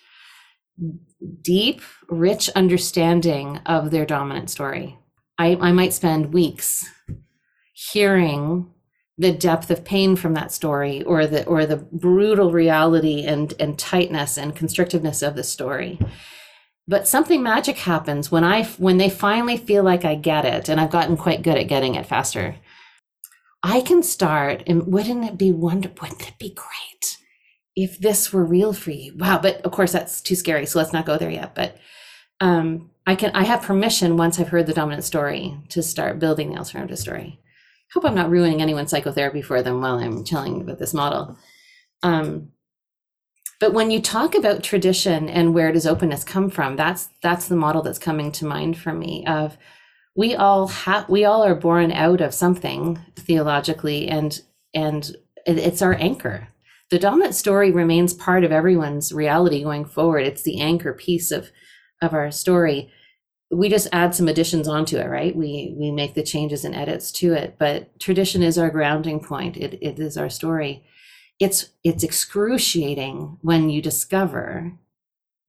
[1.41, 4.97] deep, rich understanding of their dominant story.
[5.37, 6.89] I, I might spend weeks
[7.73, 8.71] hearing
[9.17, 13.79] the depth of pain from that story or the or the brutal reality and and
[13.79, 15.99] tightness and constrictiveness of the story.
[16.87, 20.79] But something magic happens when i when they finally feel like i get it and
[20.79, 22.55] i've gotten quite good at getting it faster.
[23.63, 27.17] I can start and wouldn't it be wonder wouldn't it be great
[27.75, 29.15] if this were real for you?
[29.15, 31.55] Wow but of course that's too scary so let's not go there yet.
[31.55, 31.77] But
[32.41, 36.49] um i can i have permission once i've heard the dominant story to start building
[36.49, 37.39] the alternative story
[37.95, 41.37] hope I'm not ruining anyone's psychotherapy for them while I'm telling about this model.
[42.03, 42.51] Um,
[43.61, 47.55] but when you talk about tradition and where does openness come from, that's that's the
[47.55, 49.25] model that's coming to mind for me.
[49.25, 49.57] Of
[50.13, 54.41] we all have we all are born out of something theologically, and
[54.73, 56.49] and it's our anchor.
[56.91, 60.27] The dominant story remains part of everyone's reality going forward.
[60.27, 61.49] It's the anchor piece of
[62.01, 62.91] of our story
[63.55, 65.35] we just add some additions onto it right?
[65.35, 69.57] We we make the changes and edits to it but tradition is our grounding point.
[69.57, 70.83] It, it is our story.
[71.39, 74.73] It's it's excruciating when you discover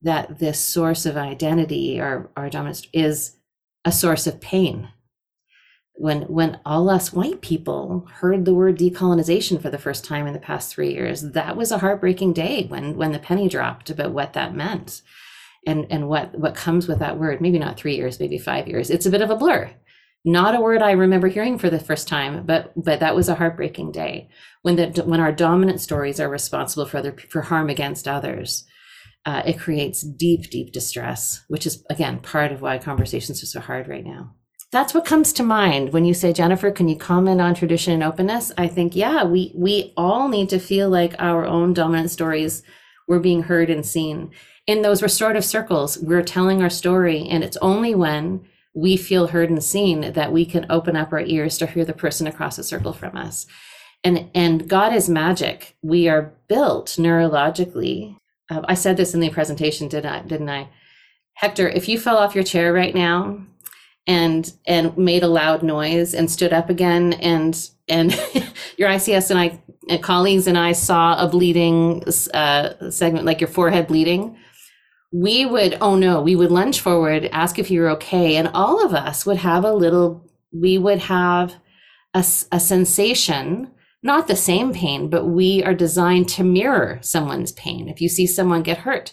[0.01, 3.37] that this source of identity or our dominance is
[3.83, 4.89] a source of pain.
[5.93, 10.33] When when all us white people heard the word decolonization for the first time in
[10.33, 14.11] the past three years that was a heartbreaking day when when the penny dropped about
[14.11, 15.01] what that meant
[15.67, 18.89] and and what what comes with that word maybe not three years maybe five years.
[18.89, 19.69] It's a bit of a blur.
[20.25, 23.35] Not a word i remember hearing for the first time but but that was a
[23.35, 24.29] heartbreaking day
[24.63, 28.65] when the when our dominant stories are responsible for other for harm against others.
[29.25, 33.59] Uh, it creates deep deep distress which is again part of why conversations are so
[33.59, 34.33] hard right now.
[34.71, 38.03] That's what comes to mind when you say jennifer can you comment on tradition and
[38.03, 38.51] openness?
[38.57, 42.63] I think yeah we we all need to feel like our own dominant stories
[43.07, 44.31] were being heard and seen.
[44.65, 48.41] In those restorative circles, we're telling our story, and it's only when
[48.73, 51.93] we feel heard and seen that we can open up our ears to hear the
[51.93, 53.47] person across the circle from us.
[54.03, 55.75] and and god is magic.
[55.81, 58.17] We are built neurologically.
[58.51, 60.69] Uh, i said this in the presentation did i didn't i?
[61.33, 63.39] Hector if you fell off your chair right now
[64.05, 68.11] and and made a loud noise and stood up again and and
[68.77, 69.59] your ics and i
[70.01, 74.37] colleagues and i saw a bleeding uh, segment like your forehead bleeding
[75.13, 78.85] we would oh no we would lunge forward ask if you were okay and all
[78.85, 81.55] of us would have a little we would have
[82.13, 83.71] a, a sensation
[84.03, 87.89] not the same pain, but we are designed to mirror someone's pain.
[87.89, 89.11] If you see someone get hurt,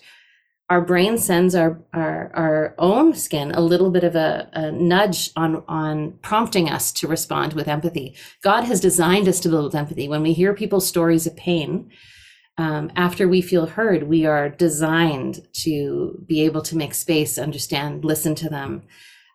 [0.71, 5.31] our brain sends our, our, our own skin a little bit of a, a nudge
[5.37, 8.17] on, on prompting us to respond with empathy.
[8.43, 10.09] God has designed us to build with empathy.
[10.09, 11.91] When we hear people's stories of pain,
[12.57, 18.05] um, after we feel heard, we are designed to be able to make space, understand,
[18.05, 18.85] listen to them,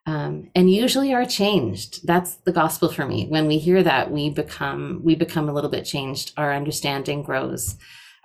[0.07, 2.07] um, and usually are changed.
[2.07, 3.27] That's the gospel for me.
[3.27, 6.31] When we hear that we become we become a little bit changed.
[6.37, 7.75] Our understanding grows.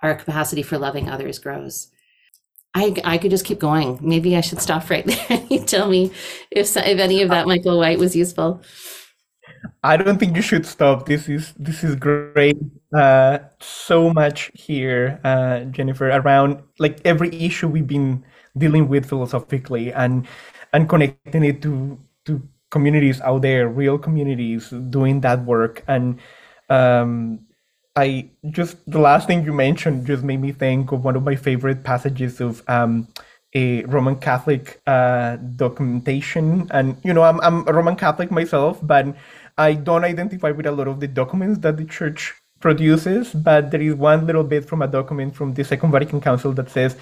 [0.00, 1.90] Our capacity for loving others grows
[2.74, 3.98] i i could just keep going.
[4.00, 5.42] Maybe i should stop right there.
[5.50, 6.12] You tell me
[6.50, 8.62] if if any of that michael white was useful.
[9.82, 11.06] I don't think you should stop.
[11.06, 12.58] This is this is great.
[12.94, 18.24] Uh so much here uh jennifer around like every issue we've been
[18.56, 20.26] dealing with philosophically and
[20.72, 22.42] and connecting it to to
[22.74, 25.84] communities out there, real communities doing that work.
[25.86, 26.18] And
[26.68, 27.43] um,
[27.96, 31.36] I just the last thing you mentioned just made me think of one of my
[31.36, 33.06] favorite passages of um,
[33.54, 36.68] a Roman Catholic uh, documentation.
[36.72, 39.14] And you know, I'm I'm a Roman Catholic myself, but
[39.56, 43.32] I don't identify with a lot of the documents that the Church produces.
[43.32, 46.70] But there is one little bit from a document from the Second Vatican Council that
[46.70, 46.96] says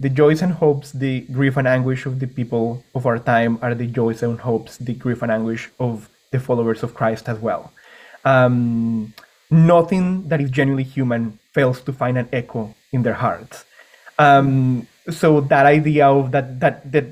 [0.00, 3.74] the joys and hopes, the grief and anguish of the people of our time are
[3.76, 7.72] the joys and hopes, the grief and anguish of the followers of Christ as well.
[8.24, 9.14] Um,
[9.52, 13.64] nothing that is genuinely human fails to find an echo in their hearts.
[14.18, 17.06] Um, so that idea of that that that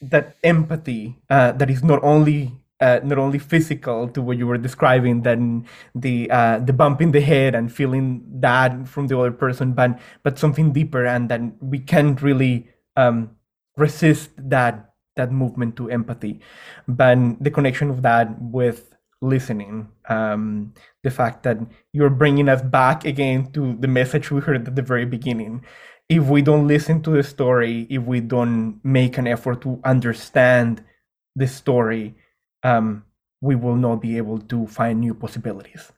[0.00, 4.58] that empathy uh, that is not only uh, not only physical to what you were
[4.58, 9.30] describing, then the uh, the bump in the head and feeling that from the other
[9.30, 13.30] person, but but something deeper, and then we can't really um,
[13.76, 16.40] resist that that movement to empathy,
[16.88, 21.58] but the connection of that with listening, um, the fact that
[21.92, 25.64] you're bringing us back again to the message we heard at the very beginning.
[26.08, 30.84] If we don't listen to the story, if we don't make an effort to understand
[31.34, 32.14] the story,
[32.62, 33.04] um,
[33.40, 35.90] we will not be able to find new possibilities.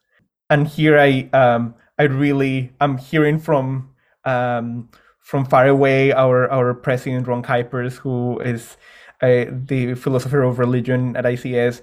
[0.48, 3.90] And here I um, I really I'm hearing from
[4.24, 4.88] um,
[5.20, 8.76] from far away our our president Ron Kuipers, who is
[9.20, 11.82] uh, the philosopher of religion at ICS,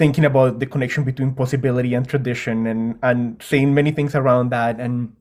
[0.00, 4.80] thinking about the connection between possibility and tradition, and and saying many things around that,
[4.80, 5.12] and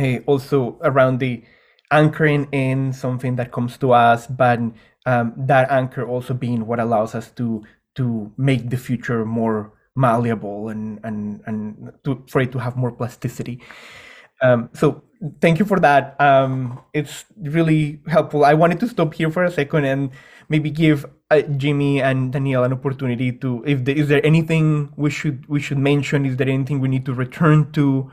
[0.00, 1.44] uh, also around the
[1.92, 4.58] anchoring in something that comes to us, but
[5.04, 7.62] um, that anchor also being what allows us to
[8.00, 12.96] to make the future more malleable and and and to, for it to have more
[12.96, 13.60] plasticity.
[14.40, 15.04] Um, so
[15.40, 16.20] thank you for that.
[16.20, 18.44] Um, it's really helpful.
[18.44, 20.10] I wanted to stop here for a second and
[20.48, 25.10] maybe give uh, Jimmy and Danielle an opportunity to if there, is there anything we
[25.10, 26.26] should we should mention?
[26.26, 28.10] Is there anything we need to return to?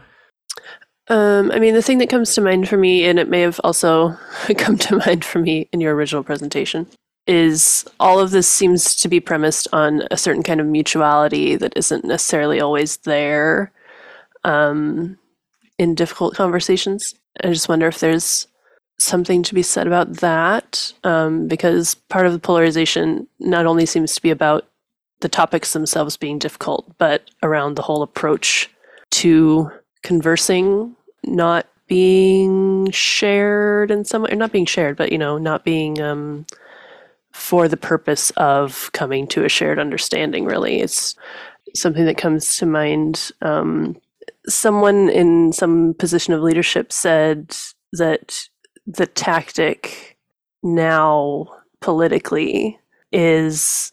[1.08, 3.60] Um, I mean, the thing that comes to mind for me, and it may have
[3.64, 4.18] also
[4.58, 6.88] come to mind for me in your original presentation,
[7.28, 11.74] is all of this seems to be premised on a certain kind of mutuality that
[11.76, 13.72] isn't necessarily always there
[14.44, 15.18] um,
[15.82, 17.16] in difficult conversations.
[17.44, 18.46] I just wonder if there's
[19.00, 24.14] something to be said about that, um, because part of the polarization not only seems
[24.14, 24.68] to be about
[25.22, 28.70] the topics themselves being difficult, but around the whole approach
[29.10, 29.72] to
[30.04, 35.66] conversing not being shared in some way, or not being shared, but you know, not
[35.66, 36.46] being um,
[37.32, 40.80] for the purpose of coming to a shared understanding, really.
[40.80, 41.16] It's
[41.74, 43.32] something that comes to mind.
[43.42, 43.98] Um,
[44.48, 47.56] someone in some position of leadership said
[47.94, 48.48] that
[48.86, 50.18] the tactic
[50.64, 51.48] now
[51.82, 52.80] politically
[53.12, 53.92] is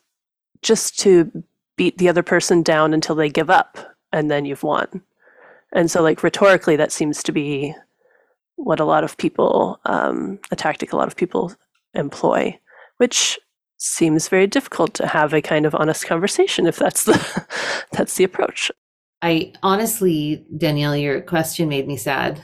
[0.63, 1.45] just to
[1.77, 3.79] beat the other person down until they give up
[4.13, 5.03] and then you've won.
[5.73, 7.75] And so, like, rhetorically, that seems to be
[8.57, 11.53] what a lot of people, um, a tactic a lot of people
[11.95, 12.59] employ
[12.99, 13.39] which
[13.79, 17.47] seems very difficult to have a kind of honest conversation if that's the
[17.93, 18.71] that's the approach.
[19.23, 22.43] I honestly, Danielle, your question made me sad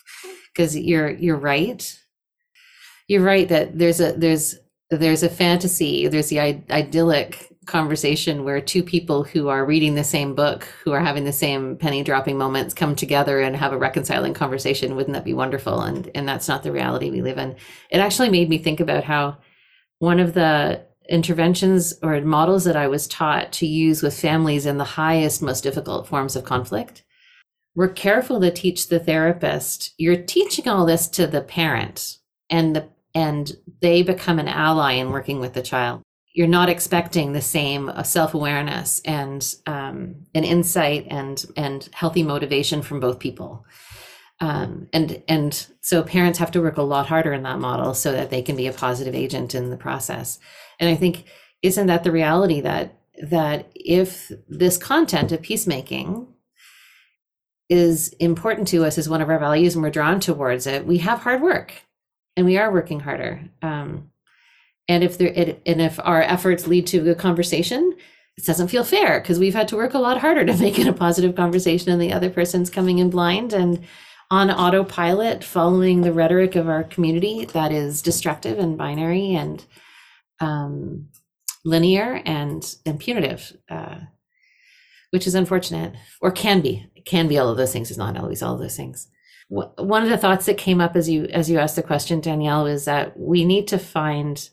[0.54, 1.98] because you're you're right.
[3.08, 4.56] You're right that there's a there's
[4.90, 10.04] there's a fantasy, there's the Id- idyllic conversation where two people who are reading the
[10.04, 13.78] same book, who are having the same penny dropping moments, come together and have a
[13.78, 14.96] reconciling conversation.
[14.96, 15.80] Wouldn't that be wonderful?
[15.80, 17.56] And and that's not the reality we live in.
[17.90, 19.38] It actually made me think about how
[19.98, 24.78] one of the interventions or models that I was taught to use with families in
[24.78, 27.04] the highest, most difficult forms of conflict.
[27.74, 29.94] We're careful to teach the therapist.
[29.96, 32.18] You're teaching all this to the parent,
[32.50, 36.02] and the and they become an ally in working with the child.
[36.34, 42.22] You're not expecting the same uh, self awareness and um, an insight and and healthy
[42.22, 43.64] motivation from both people.
[44.42, 48.10] Um, and and so parents have to work a lot harder in that model so
[48.10, 50.40] that they can be a positive agent in the process.
[50.80, 51.26] And I think
[51.62, 56.26] isn't that the reality that that if this content of peacemaking
[57.68, 60.98] is important to us as one of our values and we're drawn towards it, we
[60.98, 61.74] have hard work
[62.36, 63.44] and we are working harder.
[63.62, 64.10] Um,
[64.88, 67.96] and if there it, and if our efforts lead to a conversation,
[68.36, 70.88] it doesn't feel fair because we've had to work a lot harder to make it
[70.88, 73.86] a positive conversation and the other person's coming in blind and
[74.32, 79.66] on autopilot following the rhetoric of our community that is destructive and binary and
[80.40, 81.06] um,
[81.66, 83.98] linear and and punitive, uh,
[85.10, 86.90] which is unfortunate, or can be.
[86.96, 87.90] It can be all of those things.
[87.90, 89.06] It's not always all of those things.
[89.50, 92.66] One of the thoughts that came up as you as you asked the question, Danielle,
[92.66, 94.48] is that we need to find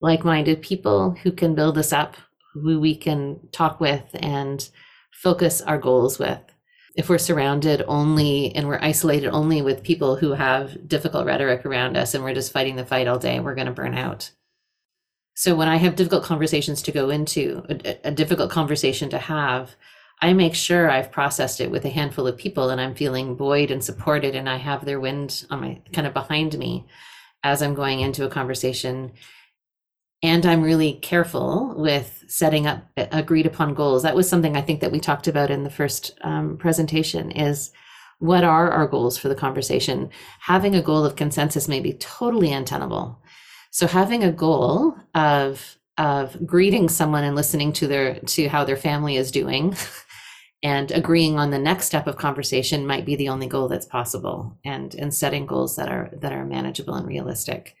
[0.00, 2.16] like-minded people who can build us up,
[2.54, 4.70] who we can talk with and
[5.12, 6.40] focus our goals with.
[6.94, 11.96] If we're surrounded only and we're isolated only with people who have difficult rhetoric around
[11.96, 14.30] us and we're just fighting the fight all day, we're going to burn out.
[15.34, 19.74] So when I have difficult conversations to go into, a, a, difficult conversation to have,
[20.20, 23.70] I make sure I've processed it with a handful of people and I'm feeling buoyed
[23.70, 26.86] and supported and I have their wind on my kind of behind me
[27.42, 29.12] as I'm going into a conversation.
[30.22, 34.02] And I'm really careful with setting up agreed upon goals.
[34.04, 37.72] That was something I think that we talked about in the first um, presentation is
[38.20, 40.10] what are our goals for the conversation?
[40.40, 43.20] Having a goal of consensus may be totally untenable
[43.72, 48.76] so having a goal of of greeting someone and listening to their to how their
[48.76, 49.74] family is doing
[50.62, 54.58] and agreeing on the next step of conversation might be the only goal that's possible
[54.64, 57.74] and and setting goals that are that are manageable and realistic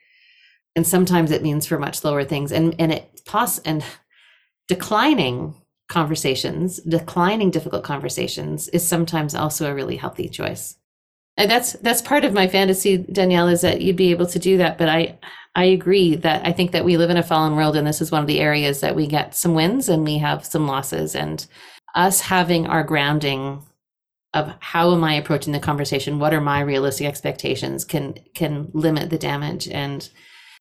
[0.76, 2.52] and sometimes it means for much lower things.
[2.52, 3.84] And and it pos and
[4.68, 5.54] declining
[5.88, 10.76] conversations declining difficult conversations is sometimes also a really healthy choice.
[11.36, 14.56] And that's that's part of my fantasy danielle is that you'd be able to do
[14.58, 14.78] that.
[14.78, 15.18] But i
[15.54, 18.10] I agree that I think that we live in a fallen world, and this is
[18.10, 21.14] one of the areas that we get some wins and we have some losses.
[21.14, 21.46] And
[21.94, 23.62] us having our grounding
[24.34, 29.10] of how am I approaching the conversation, what are my realistic expectations, can can limit
[29.10, 29.68] the damage.
[29.68, 30.08] And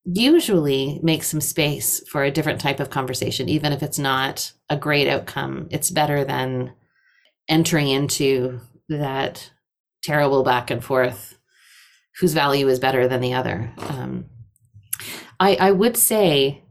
[0.04, 4.78] usually make some space for a different type of conversation, even if it's not a
[4.78, 5.68] great outcome.
[5.70, 6.74] It's better than
[7.48, 9.52] entering into that
[10.04, 11.38] terrible back and forth
[12.20, 13.74] whose value is better than the other.
[13.78, 14.26] Um,
[15.40, 16.64] I, I would say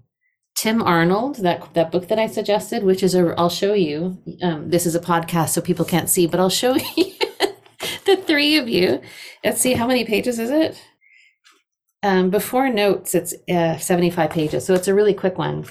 [0.54, 4.18] Tim Arnold, that that book that I suggested, which is a, I'll show you.
[4.42, 7.12] Um, this is a podcast, so people can't see, but I'll show you
[8.04, 9.00] the three of you.
[9.42, 10.80] Let's see how many pages is it.
[12.02, 15.66] Um, before notes, it's uh, seventy-five pages, so it's a really quick one.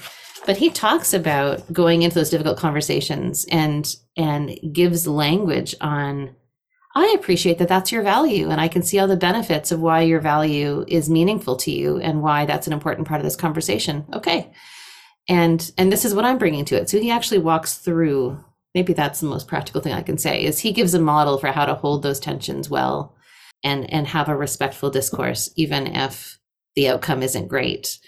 [0.46, 6.34] But he talks about going into those difficult conversations and and gives language on
[6.94, 10.00] I appreciate that that's your value and I can see all the benefits of why
[10.00, 14.04] your value is meaningful to you and why that's an important part of this conversation.
[14.12, 14.50] Okay.
[15.28, 16.90] And and this is what I'm bringing to it.
[16.90, 18.42] So he actually walks through
[18.74, 21.48] maybe that's the most practical thing I can say is he gives a model for
[21.48, 23.14] how to hold those tensions well
[23.62, 26.38] and and have a respectful discourse even if
[26.76, 27.98] the outcome isn't great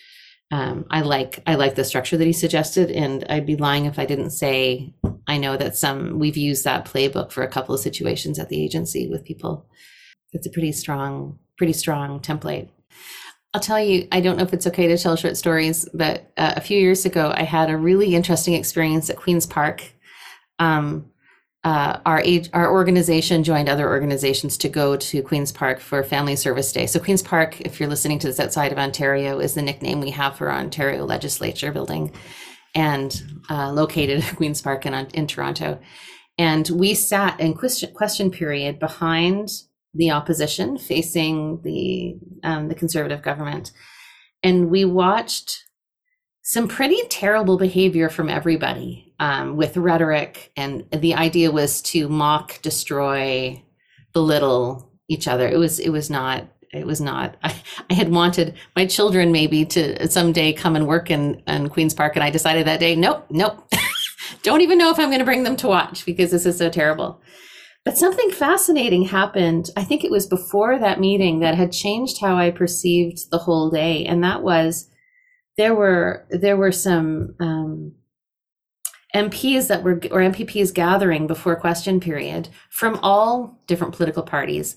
[0.52, 3.98] um, I like I like the structure that he suggested, and I'd be lying if
[3.98, 4.92] I didn't say
[5.26, 8.62] I know that some we've used that playbook for a couple of situations at the
[8.62, 9.66] agency with people.
[10.34, 12.68] It's a pretty strong, pretty strong template.
[13.54, 16.52] I'll tell you, I don't know if it's okay to tell short stories, but uh,
[16.56, 19.82] a few years ago, I had a really interesting experience at Queen's Park.
[20.58, 21.10] Um,
[21.64, 26.34] uh, our age, our organization joined other organizations to go to Queens Park for Family
[26.34, 26.86] Service Day.
[26.86, 30.10] So Queens Park, if you're listening to this outside of Ontario, is the nickname we
[30.10, 32.12] have for Ontario Legislature building,
[32.74, 35.78] and uh, located at Queens Park in in Toronto.
[36.36, 39.50] And we sat in question question period behind
[39.94, 43.70] the opposition, facing the um, the conservative government,
[44.42, 45.62] and we watched
[46.42, 50.50] some pretty terrible behavior from everybody um, with rhetoric.
[50.56, 53.62] And the idea was to mock, destroy,
[54.12, 55.48] belittle each other.
[55.48, 57.36] It was it was not it was not.
[57.44, 57.54] I,
[57.90, 62.16] I had wanted my children maybe to someday come and work in, in Queen's Park,
[62.16, 63.68] and I decided that day, nope, nope.
[64.42, 66.68] Don't even know if I'm going to bring them to watch because this is so
[66.68, 67.20] terrible.
[67.84, 69.70] But something fascinating happened.
[69.76, 73.70] I think it was before that meeting that had changed how I perceived the whole
[73.70, 74.88] day, and that was
[75.56, 77.92] there were there were some um,
[79.14, 84.76] MPs that were or MPPs gathering before question period from all different political parties.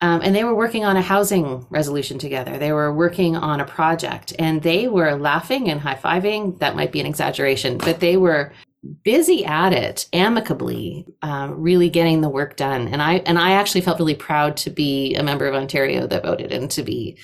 [0.00, 2.58] Um, and they were working on a housing resolution together.
[2.58, 6.58] They were working on a project and they were laughing and high fiving.
[6.58, 8.52] That might be an exaggeration, but they were
[9.04, 12.88] busy at it amicably, uh, really getting the work done.
[12.88, 16.24] And I and I actually felt really proud to be a member of Ontario that
[16.24, 17.16] voted and to be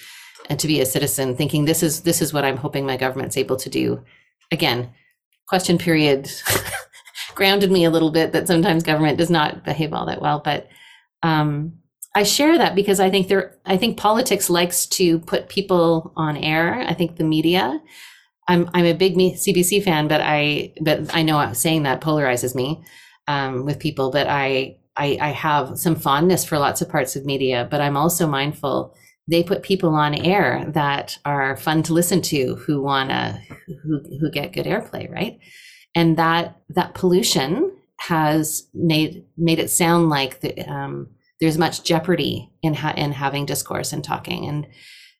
[0.48, 3.36] and to be a citizen, thinking this is this is what I'm hoping my government's
[3.36, 4.04] able to do.
[4.52, 4.90] Again,
[5.48, 6.30] question period
[7.34, 10.68] grounded me a little bit that sometimes government does not behave all that well, but.
[11.22, 11.74] Um,
[12.14, 16.36] I share that because I think there I think politics likes to put people on
[16.36, 16.80] air.
[16.88, 17.80] I think the media
[18.48, 22.82] I'm I'm a big CBC fan, but I but I know saying that polarizes me
[23.28, 24.10] um, with people.
[24.10, 27.96] But I, I I have some fondness for lots of parts of media, but I'm
[27.96, 28.96] also mindful
[29.28, 34.30] they put people on air that are fun to listen to, who wanna who who
[34.30, 35.38] get good airplay, right?
[35.94, 41.08] And that that pollution has made made it sound like the, um,
[41.40, 44.66] there's much jeopardy in ha- in having discourse and talking and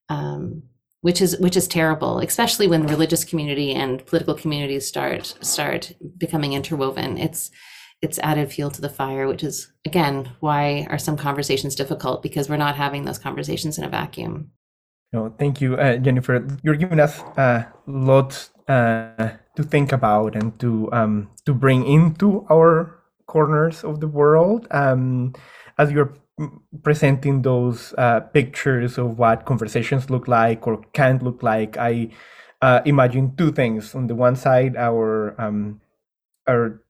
[0.09, 0.63] um,
[1.01, 5.93] which is which is terrible especially when the religious community and political communities start start
[6.17, 7.51] becoming interwoven it's
[8.01, 12.23] it's added fuel to the fire which is again why are some conversations difficult?
[12.23, 14.51] Because we're not having those conversations in a vacuum.
[15.13, 16.47] No thank you uh, jennifer.
[16.63, 21.87] You're giving us a uh, lot uh, to think about and to um, to bring
[21.87, 22.95] into our
[23.27, 25.35] corners of the world um,
[25.79, 26.15] as you're
[26.83, 32.11] presenting those uh, pictures of what conversations look like or can't look like, I
[32.63, 33.95] uh, imagine two things.
[33.95, 35.81] On the one side, our um,
[36.47, 36.83] our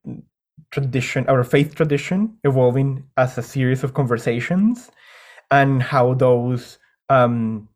[0.70, 4.90] tradition, our faith tradition, evolving as a series of conversations,
[5.50, 7.68] and how those um,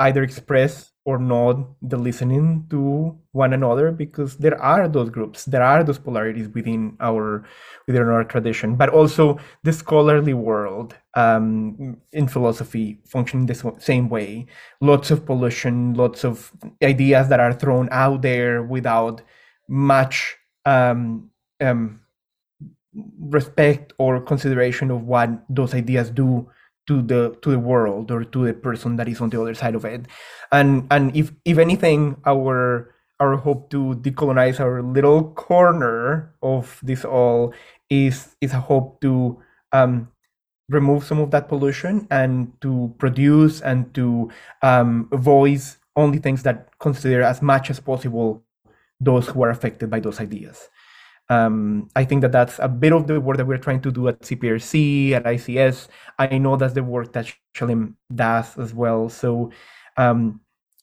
[0.00, 5.62] either express or not the listening to one another because there are those groups there
[5.62, 7.44] are those polarities within our
[7.86, 14.46] within our tradition but also the scholarly world um, in philosophy functioning the same way.
[14.80, 16.50] Lots of pollution lots of
[16.82, 19.20] ideas that are thrown out there without
[19.68, 21.30] much um,
[21.60, 22.00] um,
[23.20, 26.48] respect or consideration of what those ideas do
[26.86, 29.74] to the to the world or to the person that is on the other side
[29.74, 30.06] of it.
[30.52, 37.04] And and if if anything our our hope to decolonize our little corner of this
[37.04, 37.54] all
[37.88, 39.40] is is a hope to
[39.72, 40.08] um,
[40.68, 44.30] remove some of that pollution and to produce and to
[44.62, 48.42] um, voice only things that consider as much as possible
[49.00, 50.70] those who are affected by those ideas
[51.28, 54.08] um, I think that that's a bit of the work that we're trying to do
[54.08, 55.88] at CPRSE, at ICS.
[56.18, 59.08] I know that's the work that Shalem does as well.
[59.08, 59.50] So
[59.96, 60.40] um,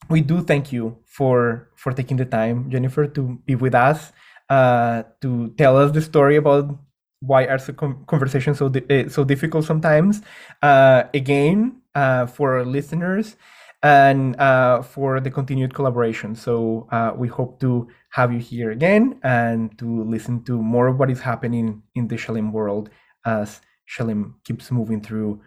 [0.10, 4.12] we do thank you for for taking the time, Jennifer, to be with us,
[4.50, 6.78] uh, to tell us the story about
[7.20, 7.60] why are
[8.08, 10.22] conversations so di- so difficult sometimes.
[10.62, 13.36] Uh, again, uh, for our listeners
[13.84, 16.36] and uh, for the continued collaboration.
[16.36, 21.00] So uh, we hope to have you here again and to listen to more of
[21.00, 22.90] what is happening in the Shalem world
[23.26, 25.42] as Shalem keeps moving through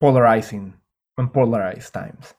[0.00, 0.74] polarizing
[1.18, 2.34] and polarized times.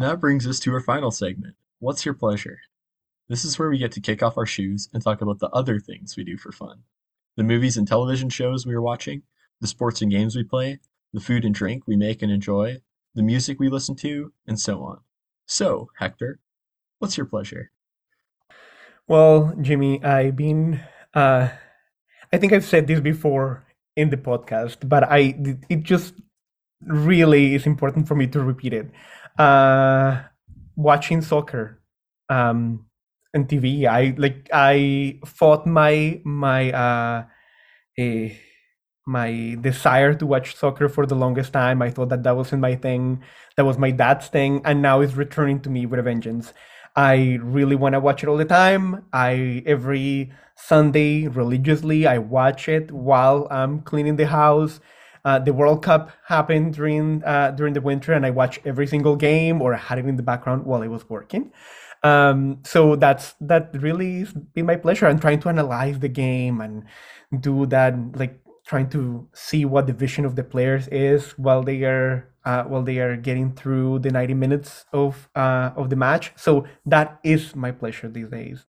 [0.00, 2.58] And that brings us to our final segment What's Your Pleasure?
[3.28, 5.78] This is where we get to kick off our shoes and talk about the other
[5.78, 6.84] things we do for fun
[7.36, 9.24] the movies and television shows we are watching,
[9.60, 10.80] the sports and games we play,
[11.12, 12.80] the food and drink we make and enjoy,
[13.14, 15.00] the music we listen to, and so on.
[15.44, 16.40] So, Hector,
[16.98, 17.70] what's your pleasure?
[19.06, 20.80] Well, Jimmy, I've been,
[21.12, 21.50] uh,
[22.32, 25.36] I think I've said this before in the podcast, but I,
[25.68, 26.14] it just
[26.86, 28.90] really is important for me to repeat it
[29.38, 30.22] uh,
[30.76, 31.80] watching soccer
[32.28, 32.86] um,
[33.34, 33.86] on TV.
[33.86, 37.24] I like I fought my my uh,
[37.98, 38.34] eh,
[39.06, 41.82] my desire to watch soccer for the longest time.
[41.82, 43.22] I thought that that wasn't my thing.
[43.56, 46.52] That was my dad's thing, and now it's returning to me with a vengeance.
[46.96, 49.04] I really want to watch it all the time.
[49.12, 54.80] I every Sunday religiously I watch it while I'm cleaning the house.
[55.24, 59.16] Uh, the World Cup happened during uh, during the winter, and I watched every single
[59.16, 61.52] game or I had it in the background while I was working.
[62.02, 65.06] Um, so that's that really been my pleasure.
[65.06, 66.84] And trying to analyze the game and
[67.40, 71.82] do that, like trying to see what the vision of the players is while they
[71.84, 76.32] are uh, while they are getting through the 90 minutes of uh, of the match.
[76.36, 78.64] So that is my pleasure these days.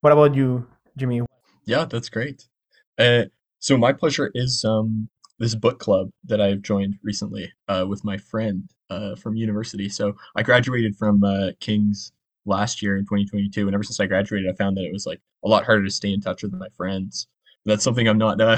[0.00, 1.22] What about you, Jimmy?
[1.64, 2.46] Yeah, that's great.
[2.98, 3.24] Uh,
[3.58, 8.16] so my pleasure is um, this book club that I've joined recently uh, with my
[8.16, 9.88] friend uh, from university.
[9.88, 12.12] So I graduated from uh, King's
[12.46, 15.20] last year in 2022, and ever since I graduated, I found that it was like
[15.44, 17.26] a lot harder to stay in touch with my friends.
[17.64, 18.56] That's something I'm not uh,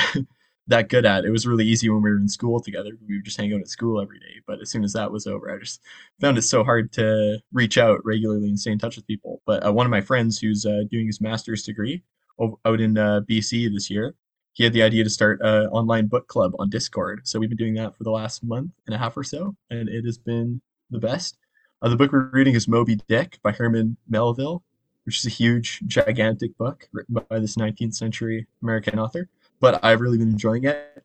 [0.67, 1.25] that good at.
[1.25, 2.91] It was really easy when we were in school together.
[3.09, 4.41] We would just hang out at school every day.
[4.47, 5.81] But as soon as that was over, I just
[6.21, 9.41] found it so hard to reach out regularly and stay in touch with people.
[9.47, 12.03] But uh, one of my friends who's uh, doing his master's degree
[12.39, 14.15] out in BC this year,
[14.57, 17.21] he had the idea to start an online book club on Discord.
[17.29, 19.89] So we've been doing that for the last month and a half or so, and
[19.89, 21.37] it has been the best.
[21.83, 24.63] Uh, the book we're reading is Moby Dick by Herman Melville,
[25.05, 29.29] which is a huge, gigantic book written by this 19th century American author
[29.61, 31.05] but I've really been enjoying it,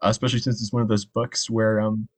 [0.00, 2.08] especially since it's one of those books where um,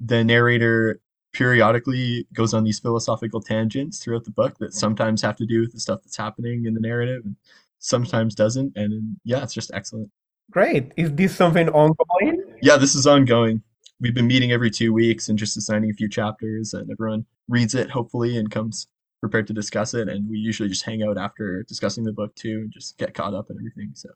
[0.00, 1.00] the narrator
[1.32, 5.72] periodically goes on these philosophical tangents throughout the book that sometimes have to do with
[5.72, 7.36] the stuff that's happening in the narrative and
[7.78, 8.76] sometimes doesn't.
[8.76, 10.10] And yeah, it's just excellent.
[10.52, 10.92] Great.
[10.98, 12.44] Is this something ongoing?
[12.60, 13.62] Yeah, this is ongoing.
[14.00, 17.74] We've been meeting every two weeks and just assigning a few chapters, and everyone reads
[17.74, 18.86] it hopefully and comes
[19.20, 20.08] prepared to discuss it.
[20.08, 23.32] And we usually just hang out after discussing the book too and just get caught
[23.32, 23.92] up and everything.
[23.94, 24.10] So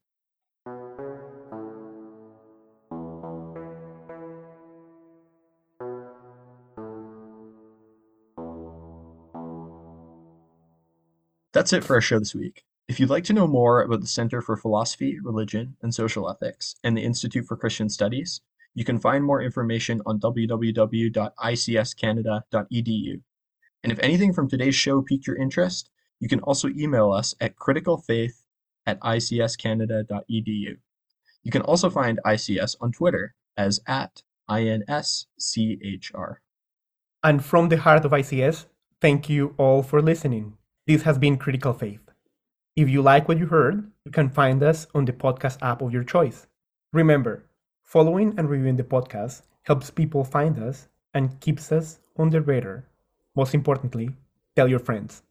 [11.54, 12.64] That's it for our show this week.
[12.88, 16.76] If you'd like to know more about the Center for Philosophy, Religion, and Social Ethics
[16.84, 18.42] and the Institute for Christian Studies,
[18.74, 23.20] you can find more information on www.icscanada.edu.
[23.82, 27.56] And if anything from today's show piqued your interest, you can also email us at
[27.56, 28.44] criticalfaith
[28.86, 30.76] at icscanada.edu.
[31.42, 36.36] You can also find ICS on Twitter as at INSCHR.
[37.24, 38.66] And from the heart of ICS,
[39.00, 40.56] thank you all for listening.
[40.86, 42.05] This has been Critical Faith.
[42.76, 45.94] If you like what you heard, you can find us on the podcast app of
[45.94, 46.46] your choice.
[46.92, 47.46] Remember,
[47.82, 52.84] following and reviewing the podcast helps people find us and keeps us on the radar.
[53.34, 54.10] Most importantly,
[54.54, 55.22] tell your friends.